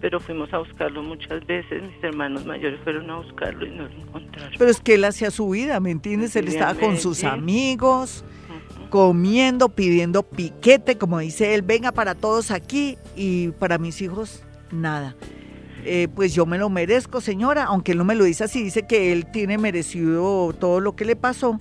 [0.00, 3.90] Pero fuimos a buscarlo muchas veces, mis hermanos mayores fueron a buscarlo y no lo
[3.90, 4.52] encontraron.
[4.58, 6.34] Pero es que él hacía su vida, ¿me entiendes?
[6.36, 8.24] Él estaba con sus amigos.
[8.90, 15.14] Comiendo, pidiendo piquete, como dice él, venga para todos aquí y para mis hijos nada.
[15.84, 18.86] Eh, pues yo me lo merezco, señora, aunque él no me lo dice así, dice
[18.86, 21.56] que él tiene merecido todo lo que le pasó,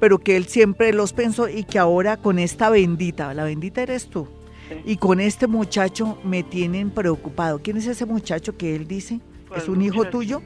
[0.00, 4.08] pero que él siempre los pensó y que ahora con esta bendita, la bendita eres
[4.08, 4.26] tú,
[4.68, 4.74] Sí.
[4.84, 7.60] y con este muchacho me tienen preocupado.
[7.62, 9.20] ¿Quién es ese muchacho que él dice?
[9.48, 10.42] ¿Cuál ¿Es un hijo tuyo?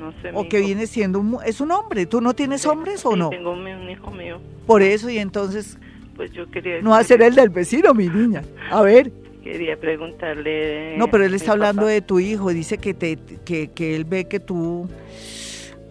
[0.00, 0.30] No sé.
[0.34, 0.66] ¿O que hijo.
[0.66, 2.06] viene siendo un, es un hombre?
[2.06, 3.28] ¿Tú no tienes Sí, hombres o sí, no?
[3.30, 4.40] Tengo un, un hijo mío.
[4.66, 5.78] Por eso y entonces
[6.16, 6.80] Pues yo quería.
[6.82, 8.42] no ser el del vecino, mi niña.
[8.70, 9.12] A ver.
[9.42, 10.96] Quería preguntarle.
[10.98, 11.92] No, pero él está hablando papá.
[11.92, 14.88] de tu hijo, dice que te que, que él ve que tú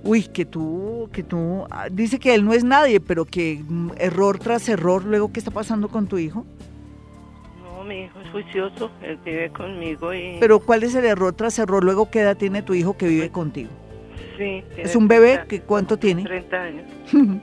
[0.04, 3.92] uy, que tú que tú ah, dice que él no es nadie, pero que mm,
[3.98, 6.46] error tras error, luego qué está pasando con tu hijo?
[7.64, 8.92] No, mi hijo es juicioso.
[9.02, 10.38] Él vive conmigo y.
[10.40, 11.84] Pero ¿cuál es el error tras error?
[11.84, 13.72] Luego qué edad tiene tu hijo que vive contigo?
[14.38, 14.64] Sí.
[14.78, 15.36] ¿Es un bebé?
[15.36, 16.24] 30 que cuánto tiene?
[16.24, 16.86] 30 años.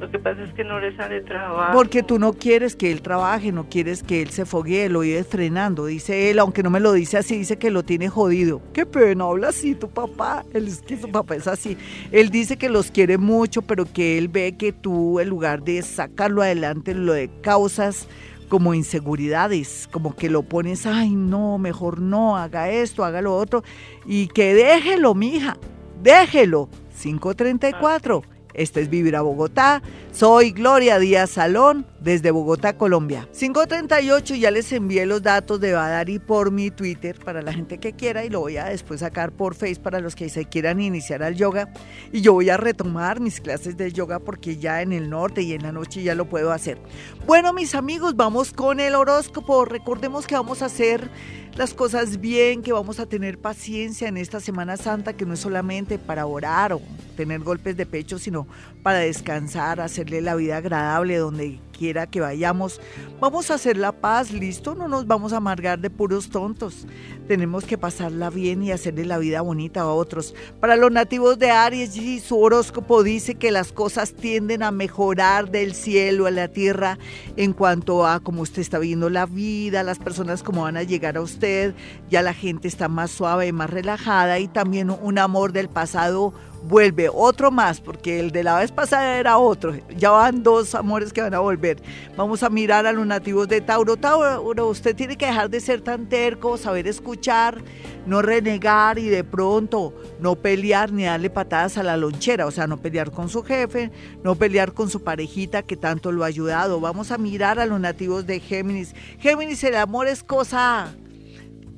[0.00, 1.72] Lo que pasa es que no le sale trabajo.
[1.72, 5.26] Porque tú no quieres que él trabaje, no quieres que él se foguee, lo vives
[5.26, 5.86] frenando.
[5.86, 8.62] Dice él, aunque no me lo dice así, dice que lo tiene jodido.
[8.72, 10.44] Qué pena, habla así tu papá.
[10.54, 11.76] Él es que su papá es así.
[12.12, 15.82] Él dice que los quiere mucho, pero que él ve que tú, en lugar de
[15.82, 18.06] sacarlo adelante, lo de causas
[18.48, 23.62] como inseguridades, como que lo pones, ay, no, mejor no, haga esto, haga lo otro,
[24.06, 25.56] y que déjelo, mija,
[26.02, 26.68] déjelo.
[27.00, 28.22] 534.
[28.54, 29.82] Este es Vivir a Bogotá.
[30.18, 33.28] Soy Gloria Díaz Salón desde Bogotá, Colombia.
[33.38, 37.92] 538, ya les envié los datos de Badari por mi Twitter para la gente que
[37.92, 41.22] quiera y lo voy a después sacar por Face para los que se quieran iniciar
[41.22, 41.72] al yoga.
[42.10, 45.52] Y yo voy a retomar mis clases de yoga porque ya en el norte y
[45.52, 46.78] en la noche ya lo puedo hacer.
[47.24, 49.66] Bueno, mis amigos, vamos con el horóscopo.
[49.66, 51.08] Recordemos que vamos a hacer
[51.56, 55.40] las cosas bien, que vamos a tener paciencia en esta Semana Santa, que no es
[55.40, 56.80] solamente para orar o
[57.16, 58.46] tener golpes de pecho, sino
[58.84, 62.80] para descansar, hacerle la vida agradable donde quiera que vayamos.
[63.20, 66.86] Vamos a hacer la paz, listo, no nos vamos a amargar de puros tontos.
[67.28, 70.34] Tenemos que pasarla bien y hacerle la vida bonita a otros.
[70.60, 75.50] Para los nativos de Aries, Gigi, su horóscopo dice que las cosas tienden a mejorar
[75.50, 76.98] del cielo a la tierra
[77.36, 81.16] en cuanto a cómo usted está viendo la vida, las personas cómo van a llegar
[81.16, 81.74] a usted,
[82.10, 86.32] ya la gente está más suave, más relajada y también un amor del pasado
[86.62, 89.74] vuelve otro más, porque el de la vez pasada era otro.
[89.96, 91.78] Ya van dos amores que van a volver.
[92.16, 93.96] Vamos a mirar a los nativos de Tauro.
[93.96, 97.62] Tauro, usted tiene que dejar de ser tan terco, saber escuchar,
[98.06, 102.66] no renegar y de pronto no pelear ni darle patadas a la lonchera, o sea,
[102.66, 103.90] no pelear con su jefe,
[104.22, 106.80] no pelear con su parejita que tanto lo ha ayudado.
[106.80, 108.94] Vamos a mirar a los nativos de Géminis.
[109.18, 110.94] Géminis, el amor es cosa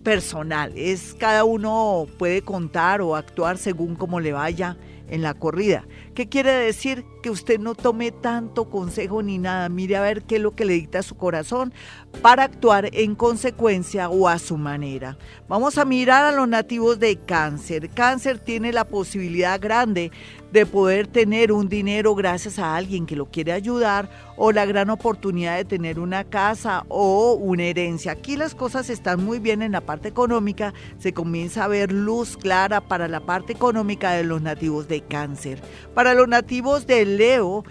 [0.02, 4.76] personal, es cada uno puede contar o actuar según como le vaya
[5.10, 5.84] en la corrida.
[6.14, 7.04] ¿Qué quiere decir?
[7.22, 9.68] Que usted no tome tanto consejo ni nada.
[9.68, 11.74] Mire a ver qué es lo que le dicta su corazón
[12.22, 15.18] para actuar en consecuencia o a su manera.
[15.48, 17.90] Vamos a mirar a los nativos de cáncer.
[17.90, 20.12] Cáncer tiene la posibilidad grande
[20.52, 24.90] de poder tener un dinero gracias a alguien que lo quiere ayudar o la gran
[24.90, 28.12] oportunidad de tener una casa o una herencia.
[28.12, 32.36] Aquí las cosas están muy bien en la parte económica, se comienza a ver luz
[32.36, 35.60] clara para la parte económica de los nativos de cáncer.
[35.94, 37.64] Para los nativos de Leo,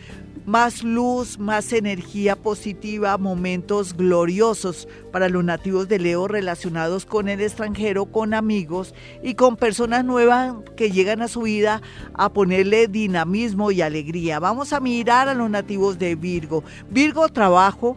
[0.49, 7.39] más luz, más energía positiva, momentos gloriosos para los nativos de Leo relacionados con el
[7.39, 11.83] extranjero, con amigos y con personas nuevas que llegan a su vida
[12.15, 14.39] a ponerle dinamismo y alegría.
[14.39, 16.63] Vamos a mirar a los nativos de Virgo.
[16.89, 17.95] Virgo, trabajo,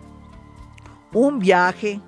[1.15, 2.03] un viaje,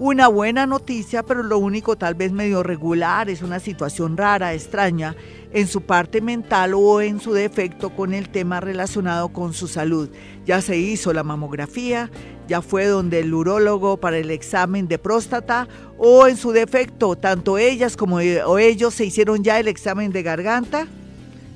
[0.00, 5.14] una buena noticia, pero lo único tal vez medio regular, es una situación rara, extraña
[5.52, 10.08] en su parte mental o en su defecto con el tema relacionado con su salud.
[10.46, 12.10] Ya se hizo la mamografía,
[12.48, 17.58] ya fue donde el urólogo para el examen de próstata o en su defecto, tanto
[17.58, 20.86] ellas como ellos se hicieron ya el examen de garganta.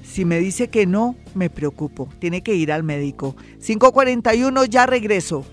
[0.05, 2.11] Si me dice que no, me preocupo.
[2.19, 3.37] Tiene que ir al médico.
[3.65, 5.47] 541, ya regreso.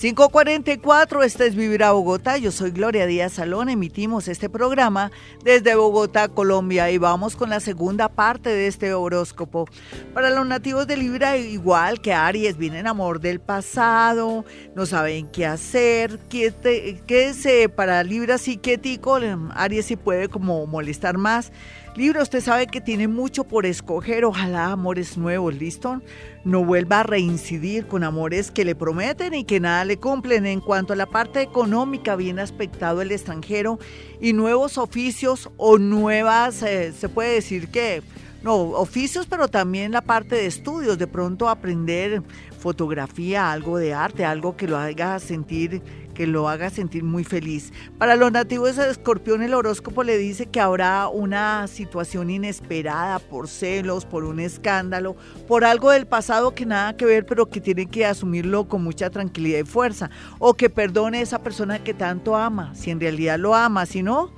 [0.00, 2.38] 544, este es Vivir a Bogotá.
[2.38, 3.68] Yo soy Gloria Díaz Salón.
[3.68, 5.12] Emitimos este programa
[5.44, 6.90] desde Bogotá, Colombia.
[6.90, 9.68] Y vamos con la segunda parte de este horóscopo.
[10.14, 15.44] Para los nativos de Libra, igual que Aries, vienen amor del pasado, no saben qué
[15.44, 16.18] hacer.
[16.30, 19.18] ¿Qué, se para Libra sí quietico?
[19.52, 21.52] Aries sí puede como molestar más.
[21.96, 26.00] Libra, usted sabe que tiene mucho por escoger, ojalá amores nuevos, ¿listo?
[26.44, 30.46] No vuelva a reincidir con amores que le prometen y que nada le cumplen.
[30.46, 33.80] En cuanto a la parte económica, bien aspectado el extranjero
[34.20, 38.04] y nuevos oficios o nuevas, eh, se puede decir que,
[38.44, 42.22] no, oficios, pero también la parte de estudios, de pronto aprender
[42.56, 45.82] fotografía, algo de arte, algo que lo haga sentir
[46.20, 47.72] que lo haga sentir muy feliz.
[47.96, 53.48] Para los nativos de Escorpión, el horóscopo le dice que habrá una situación inesperada por
[53.48, 55.16] celos, por un escándalo,
[55.48, 59.08] por algo del pasado que nada que ver, pero que tiene que asumirlo con mucha
[59.08, 60.10] tranquilidad y fuerza.
[60.38, 64.02] O que perdone a esa persona que tanto ama, si en realidad lo ama, si
[64.02, 64.30] no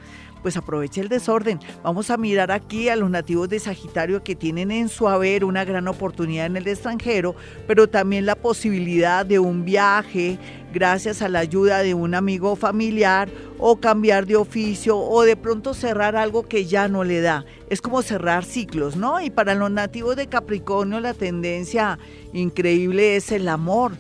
[0.43, 1.61] pues aproveche el desorden.
[1.83, 5.65] Vamos a mirar aquí a los nativos de Sagitario que tienen en su haber una
[5.65, 7.35] gran oportunidad en el extranjero,
[7.67, 10.39] pero también la posibilidad de un viaje
[10.73, 13.29] gracias a la ayuda de un amigo familiar
[13.59, 17.45] o cambiar de oficio o de pronto cerrar algo que ya no le da.
[17.71, 19.21] Es como cerrar ciclos, ¿no?
[19.21, 21.99] Y para los nativos de Capricornio la tendencia
[22.33, 23.93] increíble es el amor.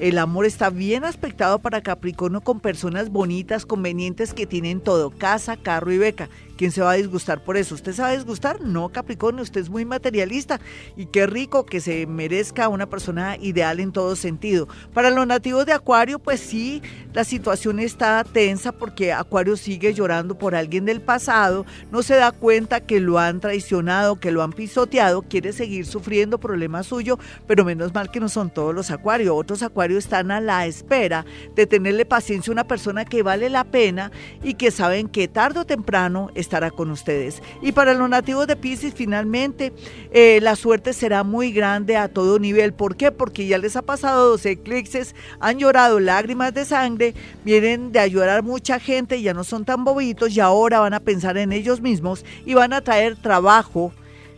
[0.00, 5.56] El amor está bien aspectado para Capricornio con personas bonitas, convenientes que tienen todo, casa,
[5.56, 6.28] carro y beca.
[6.58, 7.76] ¿Quién se va a disgustar por eso?
[7.76, 8.60] ¿Usted a disgustar?
[8.60, 10.58] No, Capricornio, usted es muy materialista
[10.96, 14.66] y qué rico que se merezca una persona ideal en todo sentido.
[14.92, 16.82] Para los nativos de Acuario, pues sí,
[17.12, 22.32] la situación está tensa porque Acuario sigue llorando por alguien del pasado, no se da
[22.32, 27.64] cuenta que lo han traicionado, que lo han pisoteado, quiere seguir sufriendo problemas suyo, pero
[27.64, 29.36] menos mal que no son todos los Acuarios.
[29.36, 33.62] Otros Acuarios están a la espera de tenerle paciencia a una persona que vale la
[33.62, 34.10] pena
[34.42, 37.42] y que saben que tarde o temprano estará con ustedes.
[37.60, 39.72] Y para los nativos de Pisces, finalmente,
[40.10, 42.72] eh, la suerte será muy grande a todo nivel.
[42.72, 43.12] ¿Por qué?
[43.12, 48.30] Porque ya les ha pasado dos eclipses, han llorado lágrimas de sangre, vienen de ayudar
[48.30, 51.82] a mucha gente, ya no son tan bobitos y ahora van a pensar en ellos
[51.82, 53.92] mismos y van a traer trabajo.